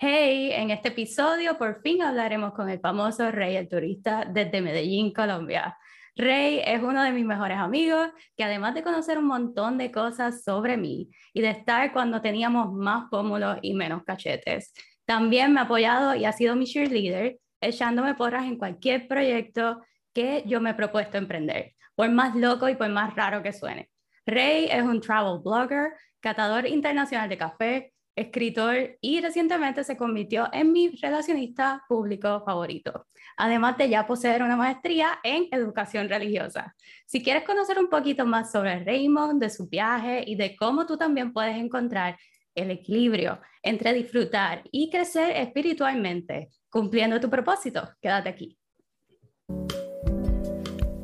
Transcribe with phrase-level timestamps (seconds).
[0.00, 5.12] Hey, en este episodio por fin hablaremos con el famoso Rey el turista desde Medellín,
[5.12, 5.76] Colombia.
[6.14, 10.44] Rey es uno de mis mejores amigos que además de conocer un montón de cosas
[10.44, 14.72] sobre mí y de estar cuando teníamos más pómulos y menos cachetes,
[15.04, 19.82] también me ha apoyado y ha sido mi cheerleader, echándome porras en cualquier proyecto
[20.14, 23.90] que yo me he propuesto emprender, por más loco y por más raro que suene.
[24.24, 30.72] Rey es un travel blogger, catador internacional de café, escritor y recientemente se convirtió en
[30.72, 36.74] mi relacionista público favorito, además de ya poseer una maestría en educación religiosa.
[37.06, 40.96] Si quieres conocer un poquito más sobre Raymond, de su viaje y de cómo tú
[40.96, 42.18] también puedes encontrar
[42.54, 48.58] el equilibrio entre disfrutar y crecer espiritualmente, cumpliendo tu propósito, quédate aquí.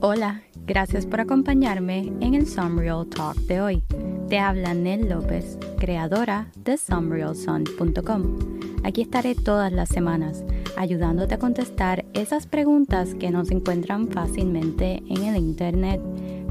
[0.00, 3.82] Hola, gracias por acompañarme en el Sunreal Talk de hoy.
[4.28, 8.38] Te habla Nel López, creadora de SumRealSun.com.
[8.82, 10.44] Aquí estaré todas las semanas
[10.76, 16.00] ayudándote a contestar esas preguntas que no se encuentran fácilmente en el Internet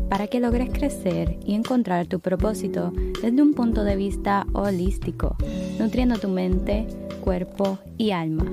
[0.09, 5.35] para que logres crecer y encontrar tu propósito desde un punto de vista holístico,
[5.79, 6.87] nutriendo tu mente,
[7.21, 8.45] cuerpo y alma.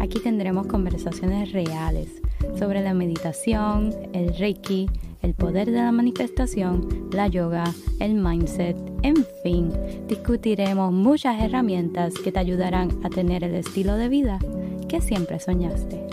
[0.00, 2.23] Aquí tendremos conversaciones reales
[2.58, 4.88] sobre la meditación, el reiki,
[5.22, 7.64] el poder de la manifestación, la yoga,
[8.00, 9.72] el mindset, en fin,
[10.06, 14.38] discutiremos muchas herramientas que te ayudarán a tener el estilo de vida
[14.88, 16.06] que siempre soñaste.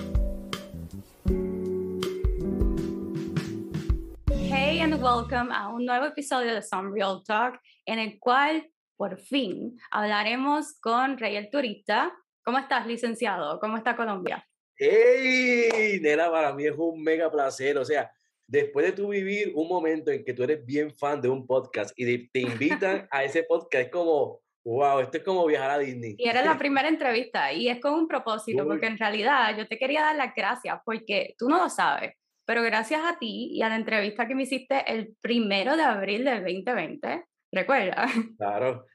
[4.29, 9.17] Hey and welcome a un nuevo episodio de Some Real Talk en el cual por
[9.17, 12.13] fin hablaremos con Rey el Turista.
[12.43, 13.59] ¿Cómo estás, licenciado?
[13.59, 14.45] ¿Cómo está Colombia?
[14.83, 15.99] ¡Hey!
[16.01, 17.77] Nena, para mí es un mega placer.
[17.77, 18.11] O sea,
[18.47, 21.93] después de tú vivir un momento en que tú eres bien fan de un podcast
[21.95, 26.15] y te invitan a ese podcast, es como, wow, esto es como viajar a Disney.
[26.17, 29.77] Y era la primera entrevista y es con un propósito, porque en realidad yo te
[29.77, 32.15] quería dar las gracias porque tú no lo sabes,
[32.47, 36.25] pero gracias a ti y a la entrevista que me hiciste el primero de abril
[36.25, 38.11] del 2020, ¿recuerdas?
[38.35, 38.87] Claro.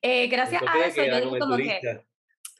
[0.00, 2.07] Eh, gracias a eso yo digo como que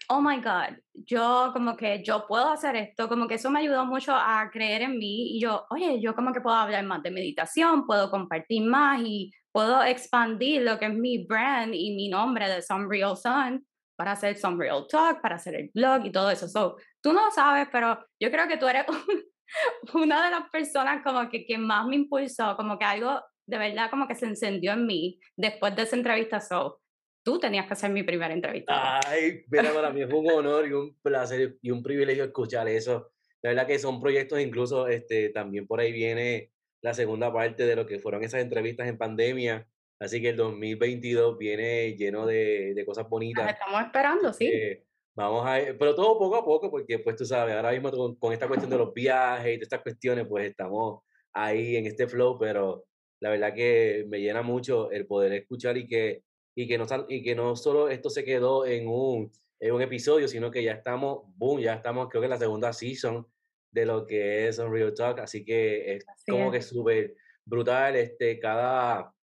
[0.08, 3.84] oh my God, yo como que yo puedo hacer esto, como que eso me ayudó
[3.84, 7.10] mucho a creer en mí y yo, oye, yo como que puedo hablar más de
[7.10, 12.48] meditación, puedo compartir más y puedo expandir lo que es mi brand y mi nombre
[12.48, 13.66] de Some Real Sun
[13.97, 16.48] para hacer Some Real Talk, para hacer el blog y todo eso.
[16.48, 18.86] So, tú no sabes, pero yo creo que tú eres
[19.94, 23.91] una de las personas como que, que más me impulsó, como que algo de verdad
[23.91, 26.41] como que se encendió en mí después de esa entrevista.
[26.41, 26.80] So,
[27.28, 29.00] tú tenías que ser mi primera entrevista.
[29.06, 33.11] Ay, mira, para mí es un honor y un placer y un privilegio escuchar eso.
[33.43, 37.77] La verdad que son proyectos, incluso este, también por ahí viene la segunda parte de
[37.77, 39.69] lo que fueron esas entrevistas en pandemia.
[40.00, 43.47] Así que el 2022 viene lleno de, de cosas bonitas.
[43.50, 44.50] estamos esperando, sí.
[45.15, 48.49] vamos a, pero todo poco a poco, porque pues tú sabes, ahora mismo con, esta
[48.49, 51.03] cuestión de los viajes y de estas cuestiones, pues estamos
[51.34, 52.87] ahí en este flow, pero
[53.21, 56.22] la verdad que me llena mucho el poder escuchar y que
[56.60, 59.30] y que no, y que no solo esto se quedó en un,
[59.60, 62.72] en un episodio, sino que ya estamos, boom, ya estamos creo que en la segunda
[62.72, 63.24] season
[63.70, 67.14] de lo que es Unreal Talk, así que es como que súper
[67.44, 69.14] brutal, este, cada,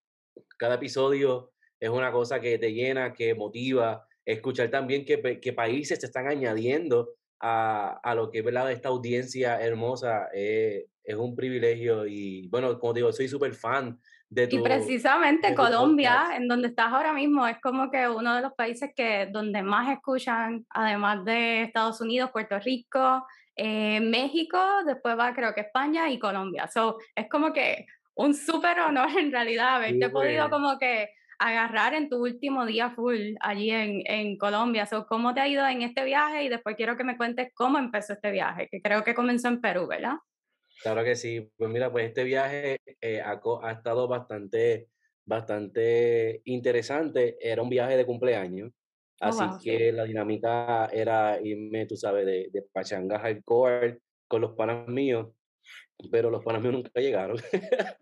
[0.57, 5.99] cada episodio es una cosa que te llena, que motiva, escuchar también que, que países
[5.99, 8.71] se están añadiendo a, a, lo que es ¿verdad?
[8.71, 13.99] esta audiencia hermosa, eh, es un privilegio y bueno, como digo, soy súper fan
[14.29, 18.91] y precisamente Colombia, en donde estás ahora mismo, es como que uno de los países
[18.95, 23.25] que donde más escuchan, además de Estados Unidos, Puerto Rico,
[23.55, 26.67] eh, México, después va creo que España y Colombia.
[26.67, 32.09] So, es como que un súper honor en realidad haberte podido como que agarrar en
[32.09, 34.85] tu último día full allí en, en Colombia.
[34.85, 36.43] So, ¿Cómo te ha ido en este viaje?
[36.43, 39.61] Y después quiero que me cuentes cómo empezó este viaje, que creo que comenzó en
[39.61, 40.15] Perú, ¿verdad?
[40.81, 41.49] Claro que sí.
[41.57, 43.39] Pues mira, pues este viaje eh, ha,
[43.71, 44.89] estado bastante,
[45.25, 47.37] bastante interesante.
[47.39, 48.71] Era un viaje de cumpleaños.
[49.21, 54.53] Oh, así que la dinámica era irme, tú sabes, de, de pachanga hardcore con los
[54.53, 55.27] panas míos
[56.11, 57.37] pero los panas míos nunca llegaron.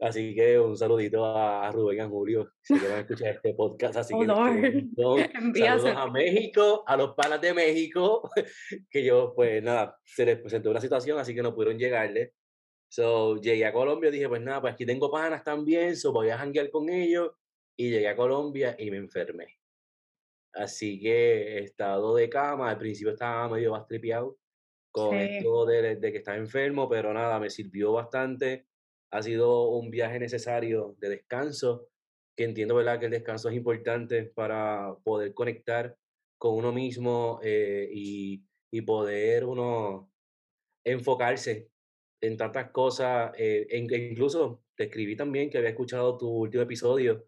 [0.00, 3.96] así que un saludito a Rubén y a Julio, si quieren escuchar este podcast.
[3.96, 4.26] Así que
[5.56, 8.28] saludos a México, a los panas de México,
[8.90, 12.32] que yo, pues nada, se les presentó una situación, así que no pudieron llegarle.
[12.88, 16.38] So, llegué a Colombia, dije, pues nada, pues aquí tengo panas también, so voy a
[16.38, 17.32] janguear con ellos.
[17.76, 19.60] Y llegué a Colombia y me enfermé.
[20.52, 24.36] Así que he estado de cama, al principio estaba medio bastripeado,
[24.90, 28.66] con esto de, de, que estaba enfermo, pero nada, me sirvió bastante.
[29.12, 31.88] Ha sido un viaje necesario de descanso,
[32.36, 32.98] que entiendo ¿verdad?
[32.98, 35.96] que el descanso es importante para poder conectar
[36.38, 40.10] con uno mismo eh, y, y, poder uno
[40.84, 41.70] enfocarse
[42.20, 43.32] en tantas cosas.
[43.36, 47.26] Eh, incluso te escribí también que había escuchado tu último episodio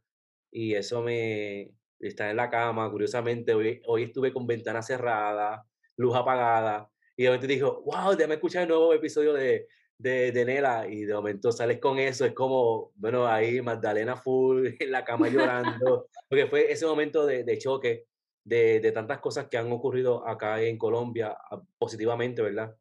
[0.50, 5.64] y eso me está en la cama, curiosamente, hoy, hoy estuve con ventana cerrada,
[5.96, 6.90] luz apagada,
[7.22, 11.04] y de momento dijo, wow, déjame escuchar el nuevo episodio de, de, de, Nela, y
[11.04, 16.08] de momento sales con eso, es como, bueno, ahí Magdalena full, en la cama llorando,
[16.28, 18.06] porque fue ese momento de, de choque
[18.44, 22.74] de, de, tantas cosas que han ocurrido acá en Colombia, ah, positivamente, ¿verdad?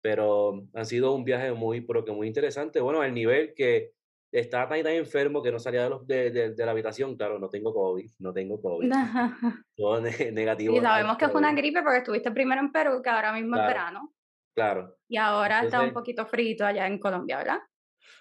[0.00, 3.92] Pero han sido un viaje muy, pero que muy interesante, bueno, al nivel que
[4.32, 7.16] estaba tan, tan enfermo que no salía de, los, de, de, la habitación.
[7.16, 8.90] Claro, no tengo COVID, no tengo COVID.
[9.76, 10.76] Todo negativo.
[10.76, 13.66] Y sabemos que fue una gripe porque estuviste primero en Perú, que ahora mismo es
[13.66, 14.14] verano.
[14.54, 14.96] Claro.
[15.08, 17.58] Y ahora está un poquito frito allá en Colombia, ¿verdad?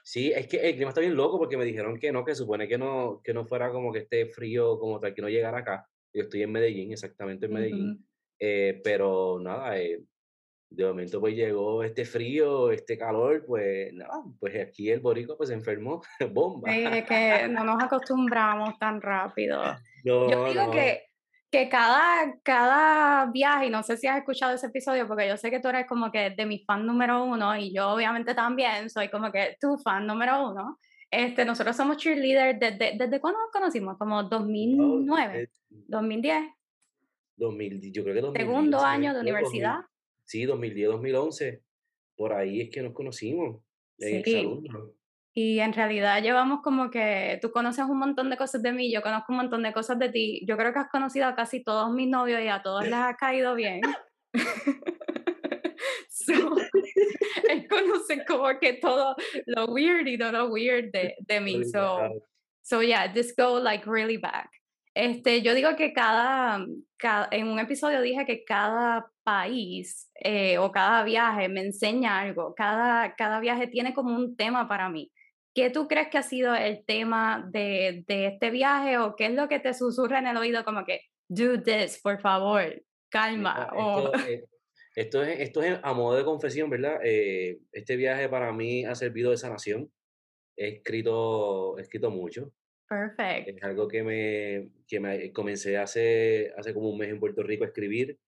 [0.04, 2.68] Sí, es que el clima está bien loco porque me dijeron que no, que supone
[2.68, 5.88] que no, que no fuera como que esté frío como tal, que no llegara acá.
[6.14, 8.08] Yo estoy en Medellín, exactamente en Medellín.
[8.40, 10.04] eh, pero nada, eh,
[10.72, 15.50] de momento pues llegó este frío, este calor, pues nada, pues aquí el borico pues
[15.50, 16.02] se enfermó,
[16.32, 16.72] bomba.
[16.72, 19.62] Sí, es que no nos acostumbramos tan rápido.
[20.06, 21.04] yo digo que,
[21.52, 25.52] que cada, cada viaje, y no sé si has escuchado ese episodio, porque yo sé
[25.52, 29.10] que tú eres como que de mi fan número uno, y yo obviamente también soy
[29.10, 30.80] como que tu fan número uno.
[31.12, 33.98] Este, nosotros somos cheerleaders desde, ¿desde cuándo nos conocimos?
[33.98, 35.50] ¿Como 2009?
[35.90, 36.56] ¿2010?
[37.36, 38.48] 2000, yo creo que 2010.
[38.48, 39.82] Segundo año de universidad.
[40.32, 41.62] Sí, 2010, 2011.
[42.16, 43.62] Por ahí es que nos conocimos
[43.98, 44.48] en sí.
[45.34, 49.02] Y en realidad llevamos como que tú conoces un montón de cosas de mí, yo
[49.02, 50.42] conozco un montón de cosas de ti.
[50.48, 53.18] Yo creo que has conocido a casi todos mis novios y a todos les ha
[53.18, 53.82] caído bien.
[56.10, 56.34] so,
[57.50, 59.18] él conoce como que todo
[59.48, 61.66] lo weird y todo lo weird de, de mí.
[61.66, 62.24] So,
[62.62, 64.50] so yeah, this go like really back.
[64.94, 66.66] Este, yo digo que cada,
[66.98, 72.54] cada, en un episodio dije que cada país eh, o cada viaje me enseña algo,
[72.56, 75.12] cada, cada viaje tiene como un tema para mí.
[75.54, 79.34] ¿Qué tú crees que ha sido el tema de, de este viaje o qué es
[79.34, 83.70] lo que te susurra en el oído como que, do this, por favor, calma?
[83.72, 84.12] Esto,
[84.96, 87.00] esto, es, esto es a modo de confesión, ¿verdad?
[87.04, 89.92] Eh, este viaje para mí ha servido de sanación.
[90.56, 92.52] He escrito, he escrito mucho.
[92.92, 93.52] Perfecto.
[93.52, 97.64] Es algo que me, que me comencé hace, hace como un mes en Puerto Rico
[97.64, 98.20] a escribir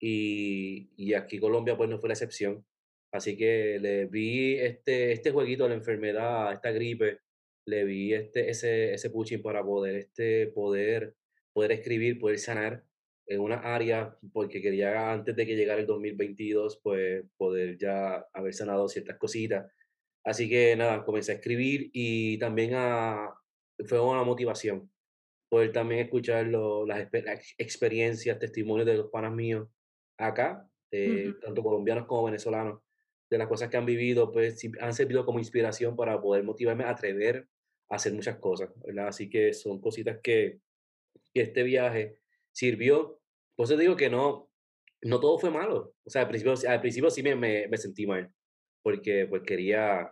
[0.00, 2.64] y, y aquí Colombia pues no fue la excepción.
[3.12, 7.18] Así que le vi este, este jueguito a la enfermedad, esta gripe,
[7.66, 11.14] le vi este, ese, ese pushing para poder, este, poder,
[11.52, 12.84] poder escribir, poder sanar
[13.26, 18.54] en una área, porque quería antes de que llegara el 2022, pues poder ya haber
[18.54, 19.70] sanado ciertas cositas.
[20.24, 23.34] Así que nada, comencé a escribir y también a,
[23.86, 24.90] fue una motivación
[25.48, 27.08] poder también escuchar las,
[27.58, 29.68] experiencias, testimonios de los panas míos
[30.18, 32.80] acá, eh, tanto colombianos como venezolanos,
[33.30, 36.90] de las cosas que han vivido, pues han servido como inspiración para poder motivarme a
[36.90, 37.46] atrever
[37.90, 39.08] a hacer muchas cosas, ¿verdad?
[39.08, 40.60] Así que son cositas que,
[41.34, 42.18] que este viaje
[42.52, 43.20] sirvió.
[43.54, 44.50] Por eso digo que no,
[45.02, 45.94] no todo fue malo.
[46.04, 48.32] O sea, al principio, al principio sí me, me, me sentí mal,
[48.82, 50.10] porque pues quería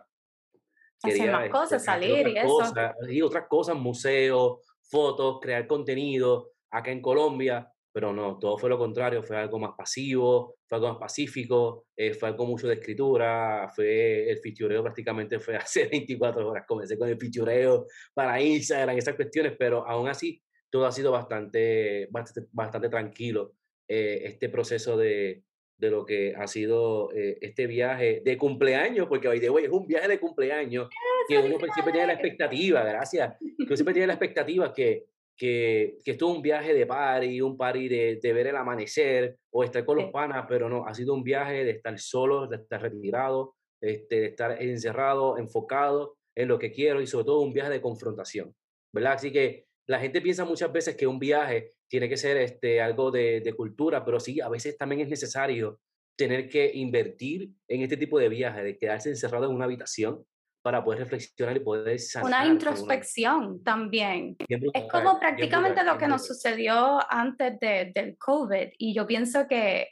[1.03, 2.73] hacer más cosas, salir y eso.
[3.09, 4.59] y otras cosas, museos,
[4.89, 9.71] fotos, crear contenido acá en Colombia, pero no, todo fue lo contrario, fue algo más
[9.75, 15.39] pasivo, fue algo más pacífico, eh, fue algo mucho de escritura, fue el fichureo prácticamente
[15.39, 20.41] fue hace 24 horas, comencé con el fichureo para Instagram, esas cuestiones, pero aún así
[20.69, 23.53] todo ha sido bastante, bastante, bastante tranquilo,
[23.87, 25.43] eh, este proceso de,
[25.77, 29.69] de lo que ha sido eh, este viaje de cumpleaños, porque hoy de hoy es
[29.69, 30.89] un viaje de cumpleaños,
[31.27, 35.05] que uno siempre tiene la expectativa, gracias, que uno siempre tiene la expectativa que,
[35.37, 39.37] que, que esto es un viaje de party, un party de, de ver el amanecer
[39.51, 42.57] o estar con los panas, pero no, ha sido un viaje de estar solo, de
[42.57, 47.53] estar retirado, este, de estar encerrado, enfocado en lo que quiero y sobre todo un
[47.53, 48.55] viaje de confrontación,
[48.93, 49.13] ¿verdad?
[49.13, 53.11] Así que la gente piensa muchas veces que un viaje tiene que ser este, algo
[53.11, 55.79] de, de, cultura, pero sí, a veces también es necesario
[56.17, 60.25] tener que invertir en este tipo de viajes, de quedarse encerrado en una habitación
[60.67, 62.27] para poder reflexionar y poder sanar.
[62.27, 64.35] Una introspección también.
[64.49, 69.87] es como prácticamente lo que nos sucedió antes de, del COVID y yo pienso que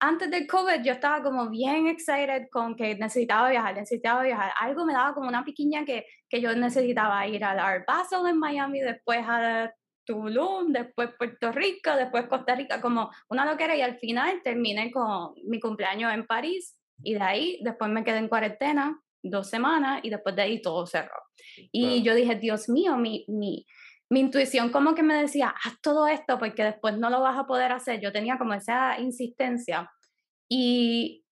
[0.00, 4.52] antes del COVID yo estaba como bien excited con que necesitaba viajar, necesitaba viajar.
[4.60, 8.38] Algo me daba como una piquiña que, que yo necesitaba ir al Art Basel en
[8.38, 9.72] Miami, después a
[10.08, 15.34] Tulum, después Puerto Rico, después Costa Rica, como una loquera y al final terminé con
[15.44, 20.08] mi cumpleaños en París y de ahí después me quedé en cuarentena dos semanas y
[20.08, 21.20] después de ahí todo cerró.
[21.70, 23.66] Y yo dije, Dios mío, mi, mi,
[24.08, 27.46] mi intuición como que me decía, haz todo esto porque después no lo vas a
[27.46, 28.00] poder hacer.
[28.00, 29.90] Yo tenía como esa insistencia.
[30.48, 31.24] Y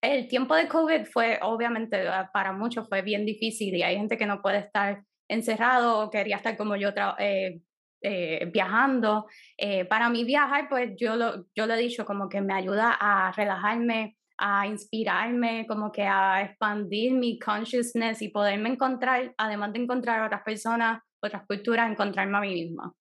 [0.00, 4.16] el tiempo de COVID fue, obviamente, ah, para muchos fue bien difícil y hay gente
[4.16, 7.60] que no puede estar encerrado o quería estar como yo eh,
[8.02, 9.26] eh, viajando.
[9.56, 12.96] Eh, para mí viajar, pues yo lo, yo lo he dicho como que me ayuda
[13.00, 19.80] a relajarme, a inspirarme, como que a expandir mi consciousness y poderme encontrar, además de
[19.80, 22.92] encontrar otras personas, otras culturas, encontrarme a mí misma.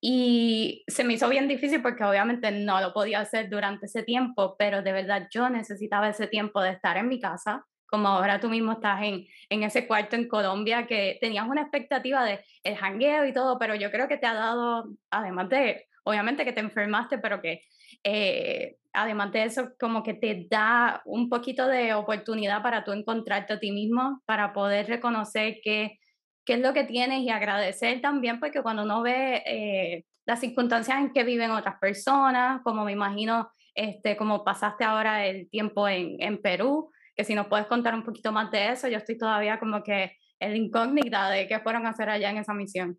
[0.00, 4.56] Y se me hizo bien difícil porque obviamente no lo podía hacer durante ese tiempo,
[4.58, 8.48] pero de verdad yo necesitaba ese tiempo de estar en mi casa, como ahora tú
[8.48, 13.26] mismo estás en, en ese cuarto en Colombia, que tenías una expectativa de el jangueo
[13.26, 17.18] y todo, pero yo creo que te ha dado, además de, obviamente que te enfermaste,
[17.18, 17.62] pero que
[18.04, 23.54] eh, además de eso, como que te da un poquito de oportunidad para tú encontrarte
[23.54, 25.98] a ti mismo, para poder reconocer que
[26.44, 30.98] qué es lo que tienes y agradecer también, porque cuando uno ve eh, las circunstancias
[30.98, 36.16] en que viven otras personas, como me imagino, este, como pasaste ahora el tiempo en,
[36.20, 39.58] en Perú, que si nos puedes contar un poquito más de eso, yo estoy todavía
[39.58, 42.98] como que en incógnita de qué fueron a hacer allá en esa misión.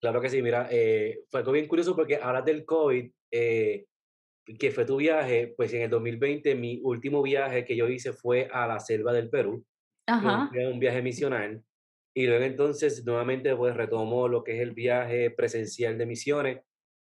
[0.00, 3.84] Claro que sí, mira, eh, fue algo bien curioso porque ahora del COVID, eh,
[4.58, 8.48] que fue tu viaje, pues en el 2020 mi último viaje que yo hice fue
[8.50, 9.62] a la selva del Perú,
[10.06, 10.50] Ajá.
[10.50, 11.62] un viaje misional,
[12.14, 16.60] y luego entonces nuevamente pues retomo lo que es el viaje presencial de misiones,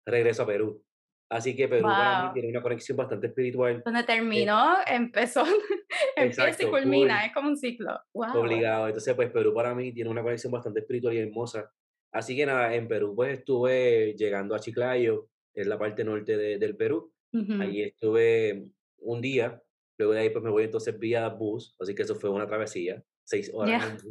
[0.07, 0.83] regreso a Perú.
[1.31, 3.83] Así que Perú para mí tiene una conexión bastante espiritual.
[3.85, 5.45] Donde terminó, empezó,
[6.17, 8.01] empieza y culmina, es como un ciclo.
[8.15, 8.39] Wow.
[8.39, 8.87] Obligado.
[8.87, 11.71] Entonces, pues Perú para mí tiene una conexión bastante espiritual y hermosa.
[12.13, 16.59] Así que nada, en Perú pues estuve llegando a Chiclayo, es la parte norte de,
[16.59, 17.13] del Perú.
[17.61, 18.71] Ahí estuve
[19.01, 19.63] un día,
[19.99, 23.03] luego de ahí pues me voy entonces vía bus, así que eso fue una travesía,
[23.23, 24.03] seis horas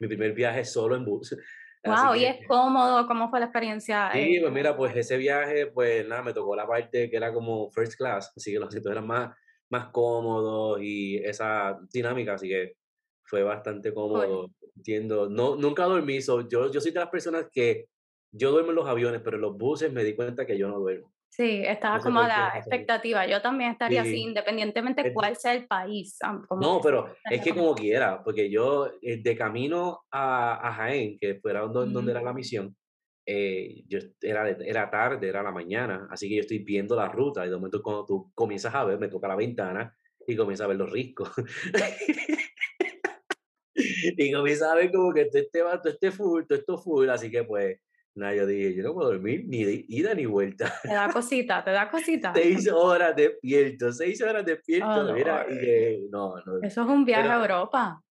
[0.00, 1.36] mi primer viaje solo en bus.
[1.84, 4.10] Wow, y es cómodo, ¿cómo fue la experiencia?
[4.12, 7.70] Sí, pues mira, pues ese viaje, pues nada, me tocó la parte que era como
[7.70, 9.34] first class, así que los asientos eran más,
[9.70, 12.74] más cómodos y esa dinámica, así que
[13.22, 15.30] fue bastante cómodo, entiendo.
[15.30, 17.86] No, nunca dormí, yo, yo soy de las personas que
[18.32, 20.78] yo duermo en los aviones, pero en los buses me di cuenta que yo no
[20.78, 21.12] duermo.
[21.40, 23.26] Sí, estaba como a la expectativa.
[23.26, 26.18] Yo también estaría así, independientemente de cuál sea el país.
[26.60, 31.36] no, pero es que como quiera, porque yo eh, de camino a, a Jaén, que
[31.36, 32.76] fuera donde, donde era la misión,
[33.24, 37.46] eh, yo era, era tarde, era la mañana, así que yo estoy viendo la ruta
[37.46, 40.68] y de momento cuando tú comienzas a ver, me toca la ventana y comienza a
[40.68, 41.30] ver los riscos.
[43.74, 47.30] y comienza a ver como que este va, todo este full, todo esto full, así
[47.30, 47.80] que pues
[48.16, 50.74] Nada, yo dije, yo no puedo dormir ni de ida ni vuelta.
[50.82, 52.32] Te da cosita, te da cosita.
[52.34, 55.10] seis horas despierto, seis horas despierto.
[55.10, 56.58] Oh, mira, y no, no.
[56.62, 58.02] Eso es un viaje a Europa.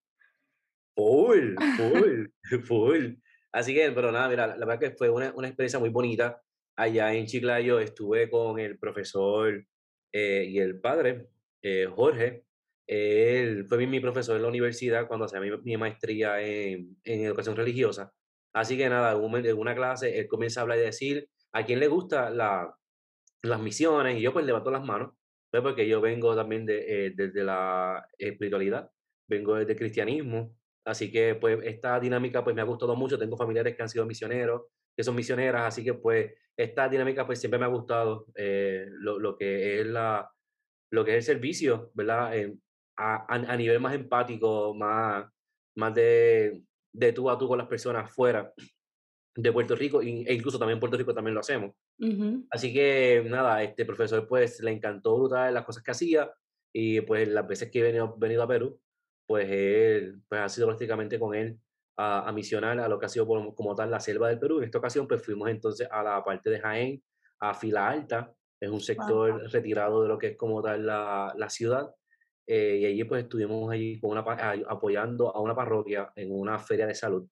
[0.95, 3.13] Full, full, full.
[3.51, 6.41] Así que, pero nada, mira, la verdad que fue una, una experiencia muy bonita.
[6.77, 9.65] Allá en Chiclayo estuve con el profesor
[10.13, 11.27] eh, y el padre,
[11.61, 12.45] eh, Jorge.
[12.87, 17.55] Él fue mi profesor en la universidad cuando hacía mi, mi maestría en, en educación
[17.55, 18.13] religiosa.
[18.53, 21.87] Así que nada, en una clase él comienza a hablar y decir a quién le
[21.87, 22.75] gusta la,
[23.43, 25.13] las misiones y yo pues levanto las manos,
[25.51, 28.89] pues porque yo vengo también de, eh, desde la espiritualidad,
[29.27, 33.75] vengo desde cristianismo, así que pues esta dinámica pues me ha gustado mucho, tengo familiares
[33.75, 34.63] que han sido misioneros,
[34.95, 39.19] que son misioneras, así que pues esta dinámica pues siempre me ha gustado eh, lo,
[39.19, 40.29] lo, que es la,
[40.91, 42.33] lo que es el servicio, ¿verdad?
[42.97, 45.25] a, a, nivel más empático, más,
[45.75, 48.51] más de, de tú a tú con las personas fuera
[49.35, 51.75] de Puerto Rico e incluso también en Puerto Rico también lo hacemos.
[52.49, 56.31] Así que nada, este profesor pues le encantó brutal las cosas que hacía
[56.73, 58.79] y pues las veces que he venido, venido a Perú,
[59.27, 61.59] pues él pues ha sido prácticamente con él
[61.97, 64.57] a, a misionar a lo que ha sido como, tal la selva del Perú.
[64.57, 67.03] En esta ocasión pues fuimos entonces a la parte de Jaén,
[67.39, 71.49] a Fila Alta, es un sector retirado de lo que es como tal la, la
[71.49, 71.89] ciudad
[72.51, 74.21] eh, y allí pues estuvimos allí con una,
[74.67, 77.23] apoyando a una parroquia en una feria de salud.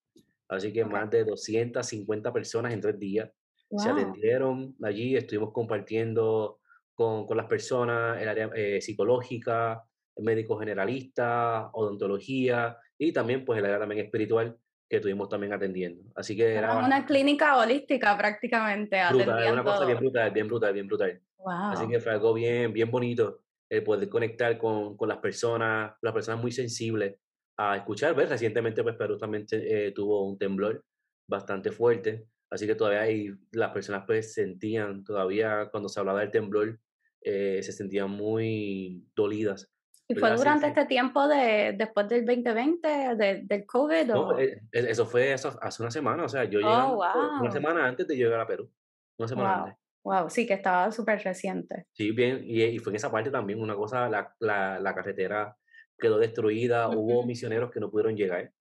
[0.48, 3.28] Así que más de 250 personas en tres días
[3.76, 6.60] se atendieron allí, estuvimos compartiendo
[6.94, 9.84] con, con las personas el área eh, psicológica,
[10.18, 14.56] médico generalista, odontología y también pues el área también espiritual
[14.88, 16.04] que estuvimos también atendiendo.
[16.16, 16.78] Así que era...
[16.78, 19.02] Una clínica holística prácticamente.
[19.10, 21.22] Brutal, una cosa bien brutal, bien brutal, bien brutal.
[21.44, 26.14] Así que fue algo bien, bien bonito el poder conectar con, con, las personas, las
[26.14, 27.16] personas muy sensibles
[27.58, 28.16] a escuchar.
[28.16, 28.30] ¿ves?
[28.30, 30.84] Recientemente pues Perú también eh, tuvo un temblor
[31.30, 36.32] bastante fuerte, así que todavía ahí las personas pues sentían, todavía cuando se hablaba del
[36.32, 36.80] temblor,
[37.22, 39.70] eh, se sentían muy dolidas
[40.10, 44.06] ¿Y fue durante este tiempo de, después del 2020, del COVID?
[44.06, 46.98] No, eh, eh, eso fue eso, hace una semana, o sea, yo llegué oh,
[47.42, 48.72] una semana antes de llegar a Perú,
[49.18, 49.66] una semana wow.
[49.66, 49.80] antes.
[50.04, 51.86] Wow, sí, que estaba súper reciente.
[51.92, 55.56] Sí, bien, y, y, fue en esa parte también una cosa, la, la, la carretera
[55.98, 58.51] quedó destruida, hubo misioneros que no pudieron llegar.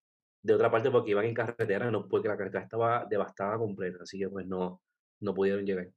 [0.41, 4.19] De otra parte, porque iban en carretera, no, porque la carretera estaba devastada completa, así
[4.19, 4.81] que pues no,
[5.19, 5.89] no pudieron llegar.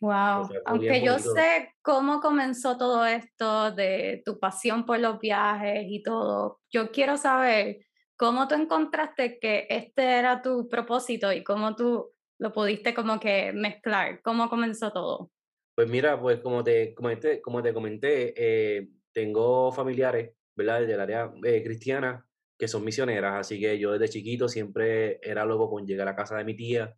[0.00, 6.02] Wow, aunque yo sé cómo comenzó todo esto de tu pasión por los viajes y
[6.02, 7.86] todo, yo quiero saber
[8.16, 12.11] cómo tú encontraste que este era tu propósito y cómo tú
[12.42, 15.30] lo pudiste como que mezclar, cómo comenzó todo.
[15.76, 20.84] Pues mira, pues como te comenté, como te comenté eh, tengo familiares, ¿verdad?
[20.84, 22.26] Del área eh, cristiana
[22.58, 26.36] que son misioneras, así que yo desde chiquito siempre era loco con llegar a casa
[26.36, 26.96] de mi tía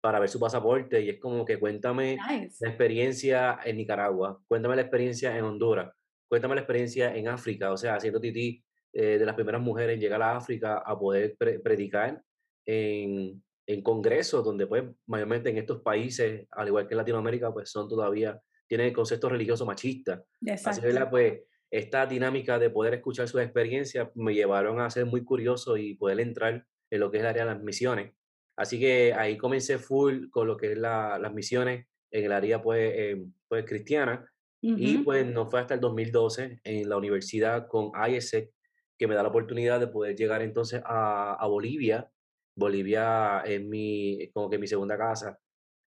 [0.00, 2.16] para ver su pasaporte y es como que cuéntame
[2.60, 5.92] la experiencia en Nicaragua, cuéntame la experiencia en Honduras,
[6.28, 8.62] cuéntame la experiencia en África, o sea, siendo Titi
[8.92, 12.22] eh, de las primeras mujeres en llegar a África a poder predicar
[12.66, 17.70] en, en congresos, donde pues mayormente en estos países, al igual que en Latinoamérica, pues
[17.70, 20.24] son todavía, tienen el concepto religioso machista.
[20.64, 25.24] Así que pues esta dinámica de poder escuchar sus experiencias me llevaron a ser muy
[25.24, 28.12] curioso y poder entrar en lo que es el área de las misiones.
[28.56, 32.62] Así que ahí comencé full con lo que es la, las misiones en el área
[32.62, 34.30] pues, eh, pues cristiana.
[34.62, 38.50] Y pues no fue hasta el 2012 en la universidad con IESEC
[38.98, 42.10] que me da la oportunidad de poder llegar entonces a, a Bolivia.
[42.56, 45.38] Bolivia es mi, como que mi segunda casa.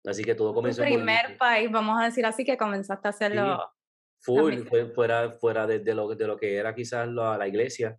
[0.05, 0.83] Así que todo comenzó.
[0.83, 3.73] Tu primer país, vamos a decir así, que comenzaste a hacerlo.
[4.21, 4.63] full,
[4.95, 7.99] fuera, fuera de, de, lo, de lo que era quizás la, la iglesia,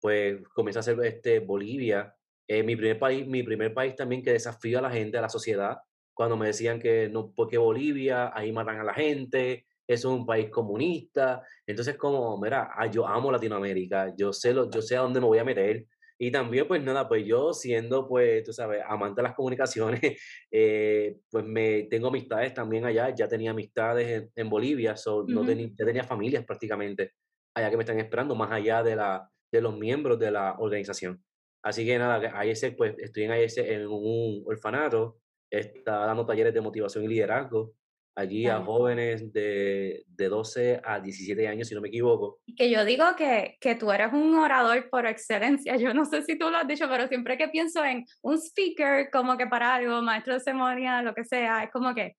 [0.00, 2.14] pues comencé a hacer este, Bolivia
[2.50, 5.28] eh, mi, primer país, mi primer país también que desafía a la gente, a la
[5.28, 5.76] sociedad,
[6.14, 10.24] cuando me decían que no, porque Bolivia, ahí matan a la gente, eso es un
[10.24, 11.42] país comunista.
[11.66, 15.26] Entonces, como, mira, ah, yo amo Latinoamérica, yo sé, lo, yo sé a dónde me
[15.26, 15.84] voy a meter.
[16.20, 20.00] Y también, pues nada, pues yo siendo, pues, tú sabes, amante de las comunicaciones,
[20.50, 25.68] eh, pues me tengo amistades también allá, ya tenía amistades en, Bolivia, so, no tenía,
[25.78, 27.12] ya tenía familias prácticamente
[27.54, 31.22] allá que me están esperando, más allá de, la, de los miembros de la organización.
[31.62, 35.18] Así que nada, ese pues estoy en IS en un orfanato,
[35.50, 37.74] está dando talleres de motivación y liderazgo
[38.14, 42.40] allí a jóvenes de, de 12 a 17 años, si no me equivoco.
[42.56, 45.76] Que yo digo que, que tú eres un orador por excelencia.
[45.76, 49.08] Yo no sé si tú lo has dicho, pero siempre que pienso en un speaker,
[49.10, 52.16] como que para algo, maestro de ceremonia, lo que sea, es como que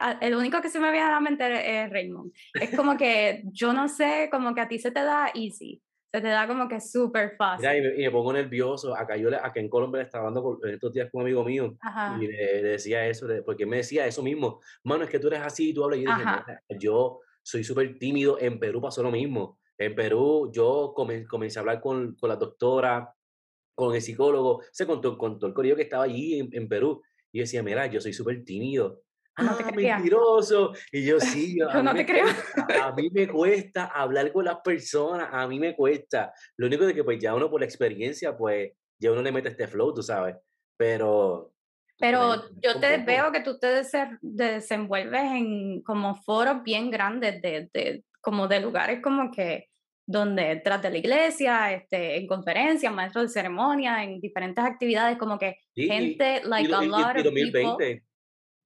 [0.00, 2.32] ah, el único que se me viene a la mente es Raymond.
[2.54, 6.20] Es como que yo no sé, como que a ti se te da easy se
[6.22, 7.68] te da como que súper fácil.
[7.96, 8.96] y, me, pongo nervioso.
[8.96, 11.76] Acá yo acá en Colombia le estaba hablando estos días con un amigo mío
[12.18, 14.60] y le, decía eso, porque me decía eso mismo.
[14.84, 16.00] Mano, es que tú eres así, tú hablas.
[16.00, 18.38] Y yo dije, yo soy súper tímido.
[18.40, 19.58] En Perú pasó lo mismo.
[19.76, 23.14] En Perú yo comencé a hablar con, con la doctora,
[23.74, 27.02] con el psicólogo, se contó, con todo el corillo que estaba allí en, en Perú.
[27.30, 29.02] Y yo decía, mira, yo soy súper tímido
[29.42, 30.72] no te ah, mentiroso.
[30.92, 32.26] Y yo sí, yo no te creo.
[32.82, 36.32] a mí me cuesta hablar con las personas, a mí me cuesta.
[36.56, 39.48] Lo único de que pues ya uno por la experiencia, pues ya uno le mete
[39.48, 40.36] este flow, tú sabes.
[40.76, 41.52] Pero...
[42.00, 43.82] Pero yo te veo que tú te
[44.22, 49.68] desenvuelves en como foros bien grandes de, de, como de lugares como que
[50.08, 55.38] donde tras de la iglesia, este, en conferencias, maestros de ceremonia, en diferentes actividades, como
[55.38, 58.00] que gente, like a lot of people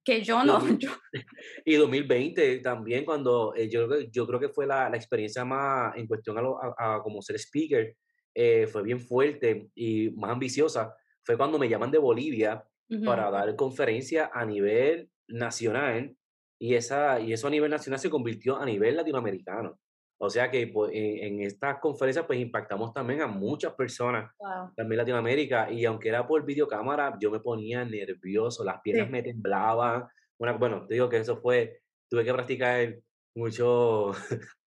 [0.03, 0.59] que yo no.
[1.65, 6.07] Y 2020 también, cuando eh, yo, yo creo que fue la, la experiencia más en
[6.07, 7.95] cuestión a, a, como ser speaker,
[8.35, 10.95] eh, fue bien fuerte y más ambiciosa.
[11.23, 12.63] Fue cuando me llaman de Bolivia
[13.05, 16.15] para dar conferencia a nivel nacional
[16.59, 19.79] y, esa, y eso a nivel nacional se convirtió a nivel latinoamericano.
[20.25, 24.31] O sea que pues, en, estas conferencias pues impactamos también a muchas personas,
[24.73, 30.07] también Latinoamérica, y aunque era por videocámara, yo me ponía nervioso, las piernas me temblaban.
[30.37, 32.95] bueno, te digo que eso fue, tuve que practicar
[33.35, 34.11] mucho,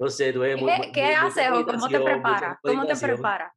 [0.00, 2.58] no sé, tuve ¿Qué, ¿qué haces o cómo te preparas?
[2.60, 3.52] ¿Cómo te preparas?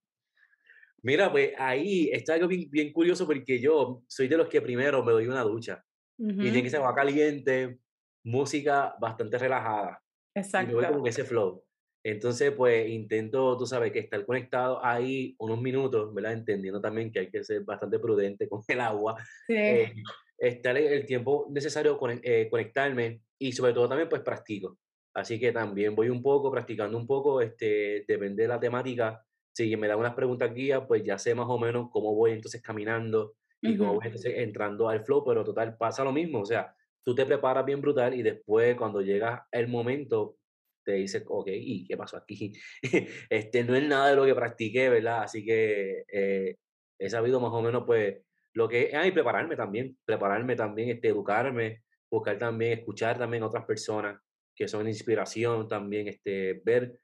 [1.01, 5.13] Mira, pues ahí está algo bien, curioso porque yo soy de los que primero me
[5.13, 5.83] doy una ducha
[6.19, 7.79] y tiene que ser agua caliente,
[8.23, 10.00] música bastante relajada.
[10.35, 10.81] Exacto.
[10.81, 11.63] Y como ese flow.
[12.03, 16.33] Entonces, pues intento, tú sabes, que estar conectado ahí unos minutos, ¿verdad?
[16.33, 19.15] Entendiendo también que hay que ser bastante prudente con el agua.
[19.47, 19.55] Sí.
[19.55, 19.93] Eh,
[20.37, 24.79] estar el tiempo necesario con, eh, conectarme y sobre todo también pues practico.
[25.13, 29.23] Así que también voy un poco, practicando un poco, este, depende de la temática.
[29.53, 32.61] Si me dan unas preguntas guías, pues ya sé más o menos cómo voy entonces
[32.61, 36.39] caminando y cómo voy entonces entrando al flow, pero total pasa lo mismo.
[36.39, 40.37] O sea, tú te preparas bien brutal y después cuando llega el momento,
[40.83, 42.53] te dice, ok, ¿y qué pasó aquí?
[43.29, 45.23] este no es nada de lo que practiqué, ¿verdad?
[45.23, 46.55] Así que eh,
[46.99, 48.17] he sabido más o menos, pues,
[48.53, 53.47] lo que es, y prepararme también, prepararme también, este, educarme, buscar también, escuchar también a
[53.47, 54.19] otras personas
[54.55, 56.99] que son inspiración también, este, ver,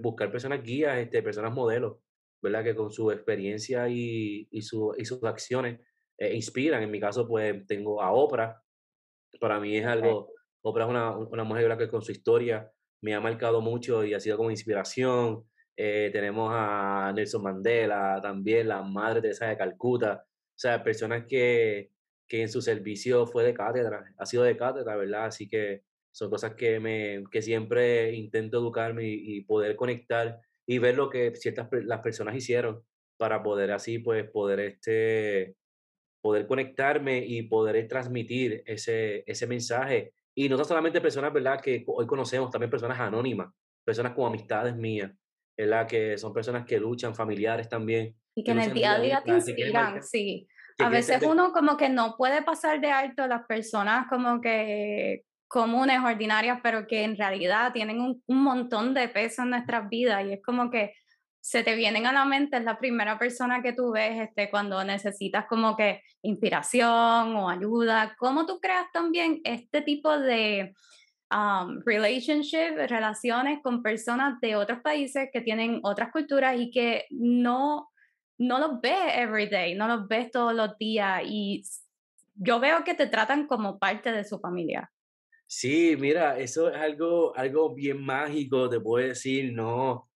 [0.00, 1.98] buscar personas guías, este, personas modelos,
[2.42, 2.64] ¿verdad?
[2.64, 5.80] Que con su experiencia y, y, su, y sus acciones
[6.16, 6.82] eh, inspiran.
[6.82, 8.60] En mi caso, pues, tengo a Oprah,
[9.40, 13.20] para mí es algo, Oprah es una, una mujer que con su historia me ha
[13.20, 15.44] marcado mucho y ha sido como inspiración.
[15.76, 21.92] Eh, tenemos a Nelson Mandela, también la Madre Teresa de Calcuta, o sea, personas que,
[22.26, 25.26] que en su servicio fue de cátedra, ha sido de cátedra, ¿verdad?
[25.26, 30.96] Así que son cosas que, me, que siempre intento educarme y, poder conectar y ver
[30.96, 32.82] lo que ciertas las personas hicieron
[33.16, 35.54] para poder así, pues, poder este,
[36.28, 40.12] poder conectarme y poder transmitir ese, ese mensaje.
[40.34, 43.50] Y no solamente personas, ¿verdad?, que hoy conocemos, también personas anónimas,
[43.82, 45.10] personas como amistades mías,
[45.56, 48.14] ¿verdad?, que son personas que luchan, familiares también.
[48.34, 50.46] Y que, en el día a día te inspiran, sí.
[50.80, 55.22] A veces uno como que no puede pasar de alto a las personas como que
[55.48, 60.26] comunes, ordinarias, pero que en realidad tienen un, un montón de peso en nuestras vidas
[60.26, 60.92] y es como que
[61.40, 64.82] se te vienen a la mente, es la primera persona que tú ves este, cuando
[64.84, 68.14] necesitas como que inspiración o ayuda.
[68.18, 70.74] ¿Cómo tú creas también este tipo de
[71.32, 77.88] um, relationship, relaciones con personas de otros países que tienen otras culturas y que no,
[78.38, 81.62] no los ves every day, no los ves todos los días y
[82.34, 84.90] yo veo que te tratan como parte de su familia.
[85.46, 90.07] Sí, mira, eso es algo, algo bien mágico, te puedo decir, no,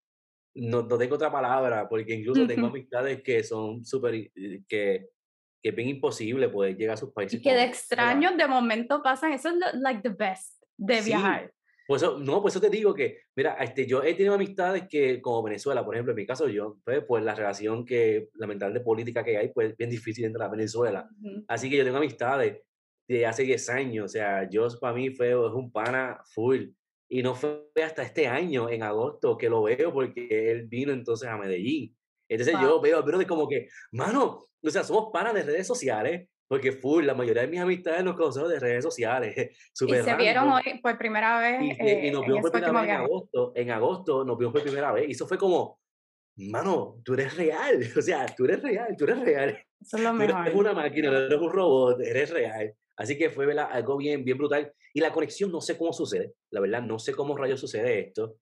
[0.54, 5.08] no, no tengo otra palabra, porque incluso tengo amistades que son súper, eh, que,
[5.62, 7.40] que es bien imposible poder llegar a sus países.
[7.40, 11.52] Y que de extraños de momento pasan, eso es like the best de viajar.
[11.86, 15.42] Pues no, pues eso te digo que, mira, este, yo he tenido amistades que, como
[15.42, 19.36] Venezuela, por ejemplo, en mi caso yo, pues, pues la relación que, lamentable política que
[19.36, 21.08] hay, pues bien difícil entrar a Venezuela.
[21.48, 22.60] Así que yo tengo amistades
[23.08, 26.68] de hace 10 años, o sea, yo para mí fue es un pana full.
[27.12, 31.28] Y no fue hasta este año, en agosto, que lo veo porque él vino entonces
[31.28, 31.94] a Medellín.
[32.26, 36.26] Entonces yo veo pero de como que, mano, o sea, somos panas de redes sociales,
[36.48, 39.34] porque full, la mayoría de mis amistades nos conocemos de redes sociales.
[39.74, 41.76] Super y se vieron hoy por primera vez.
[41.78, 43.52] Y, y nos vimos por primera vez en agosto.
[43.56, 45.06] En agosto nos vimos por primera vez.
[45.06, 45.80] Y eso fue como,
[46.36, 47.78] mano, tú eres real.
[47.98, 49.66] O sea, tú eres real, tú eres real.
[49.78, 50.34] Eso es lo mejor.
[50.34, 52.74] No eres una máquina, no eres un robot, eres real.
[52.96, 54.72] Así que fue algo bien, bien brutal.
[54.92, 58.36] Y la conexión no sé cómo sucede, la verdad, no sé cómo rayos sucede esto,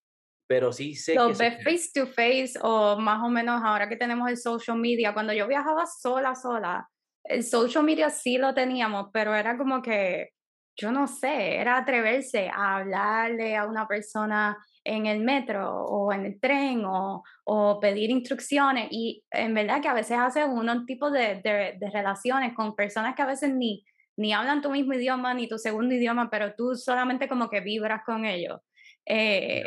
[0.48, 4.28] pero sí sé Lo ves face to face o más o menos ahora que tenemos
[4.28, 6.88] el social media, cuando yo viajaba sola, sola,
[7.24, 10.30] el social media sí lo teníamos, pero era como que,
[10.76, 16.24] yo no sé, era atreverse a hablarle a una persona en el metro o en
[16.26, 21.10] el tren o, o pedir instrucciones y en verdad que a veces hace uno tipo
[21.10, 23.84] de, de, de relaciones con personas que a veces ni
[24.20, 28.02] ni hablan tu mismo idioma ni tu segundo idioma, pero tú solamente como que vibras
[28.04, 28.60] con ellos.
[29.06, 29.64] Eh,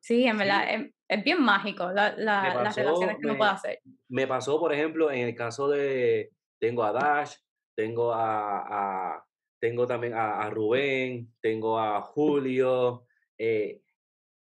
[0.00, 0.64] Sí, en verdad,
[1.06, 3.80] Es, bien mágico la, las relaciones que uno puede hacer.
[4.08, 7.34] Me pasó, por ejemplo, en el caso de, tengo a Dash,
[7.76, 9.24] tengo a, a
[9.60, 13.06] tengo también a, Rubén, tengo a Julio,
[13.38, 13.82] eh,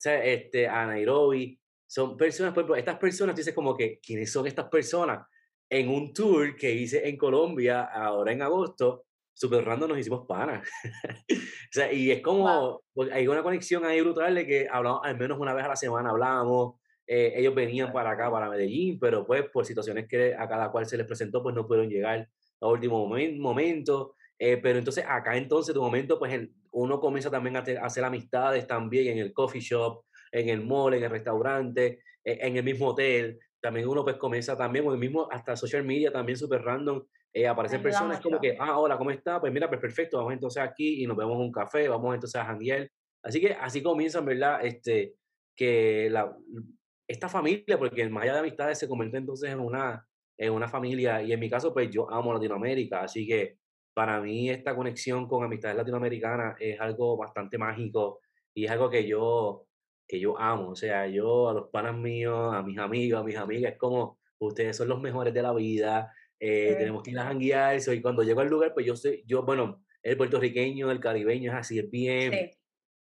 [0.03, 1.59] este, a Nairobi.
[1.87, 5.27] Son personas, por ejemplo, estas personas, dices como que, ¿quiénes son estas personas?
[5.71, 10.67] En un tour que hice en Colombia ahora en agosto, super random nos hicimos panas.
[11.31, 15.17] o sea, y es como, pues, hay una conexión ahí brutal de que hablamos al
[15.17, 16.75] menos una vez a la semana, hablábamos,
[17.07, 20.85] eh, ellos venían para acá, para Medellín, pero pues por situaciones que a cada cual
[20.85, 22.27] se les presentó, pues no pudieron llegar
[22.59, 24.15] a último momento.
[24.37, 29.07] Eh, pero entonces acá entonces, de momento, pues uno comienza también a, hacer amistades también
[29.07, 30.03] en el coffee shop,
[30.33, 34.57] en el mall, en el restaurante, e, en el mismo hotel también uno pues comienza
[34.57, 38.77] también, o mismo hasta social media también súper random, eh, aparecen personas como que, ah,
[38.77, 39.39] hola, ¿cómo está?
[39.39, 42.41] Pues mira, pues perfecto, vamos entonces aquí y nos vemos en un café, vamos entonces
[42.41, 42.89] a janguear.
[43.23, 44.65] Así que así comienzan, ¿verdad?
[44.65, 45.13] Este,
[45.55, 46.35] que la,
[47.07, 50.05] esta familia, porque más allá de amistades se convierte entonces en una,
[50.37, 53.57] en una familia, y en mi caso, pues yo amo Latinoamérica, así que
[53.93, 58.21] para mí esta conexión con amistades latinoamericanas es algo bastante mágico
[58.53, 59.65] y es algo que yo
[60.11, 60.71] que yo amo.
[60.71, 64.19] O sea, yo a los panas míos, a mis amigos, a mis amigas, es como,
[64.39, 67.79] ustedes son los mejores de la vida, eh, tenemos que ir a janguear.
[67.79, 71.57] Y cuando llego al lugar, pues yo sé, yo, bueno, el puertorriqueño, el caribeño es
[71.57, 72.51] así, es bien,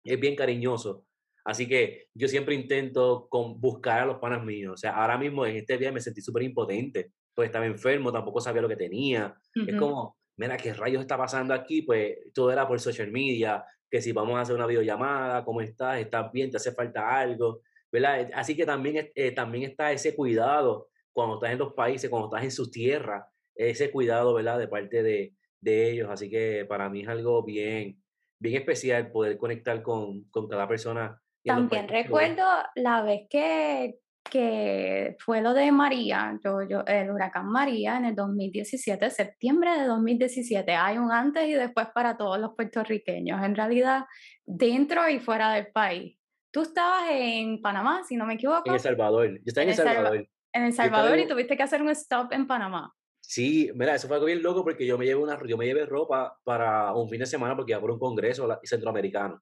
[0.06, 1.06] es bien cariñoso.
[1.44, 4.74] Así que yo siempre intento con, buscar a los panas míos.
[4.76, 8.40] O sea, ahora mismo en este día me sentí súper impotente, pues estaba enfermo, tampoco
[8.40, 9.36] sabía lo que tenía.
[9.68, 11.82] Es como, mira, ¿qué rayos está pasando aquí?
[11.82, 16.00] Pues todo era por social media, que si vamos a hacer una videollamada, ¿cómo estás?
[16.00, 16.50] ¿Estás bien?
[16.50, 17.62] ¿Te hace falta algo?
[17.92, 18.28] ¿Verdad?
[18.34, 22.44] Así que también, eh, también está ese cuidado cuando estás en los países, cuando estás
[22.44, 24.58] en su tierra, ese cuidado, ¿verdad?
[24.58, 26.10] De parte de, de ellos.
[26.10, 28.02] Así que para mí es algo bien,
[28.40, 31.22] bien especial poder conectar con, con cada persona.
[31.44, 37.98] También recuerdo la vez que, que fue lo de María, yo, yo, el huracán María
[37.98, 40.72] en el 2017, septiembre de 2017.
[40.72, 44.06] Hay un antes y después para todos los puertorriqueños, en realidad,
[44.46, 46.18] dentro y fuera del país.
[46.52, 48.64] Tú estabas en Panamá, si no me equivoco.
[48.66, 49.30] En El Salvador.
[49.30, 50.28] Yo estaba en, El Salvador.
[50.54, 52.94] En El Salvador y tuviste que hacer un stop en Panamá.
[53.26, 55.86] Sí, mira, eso fue algo bien loco porque yo me llevé una, yo me llevé
[55.86, 59.42] ropa para un fin de semana porque iba por un congreso centroamericano.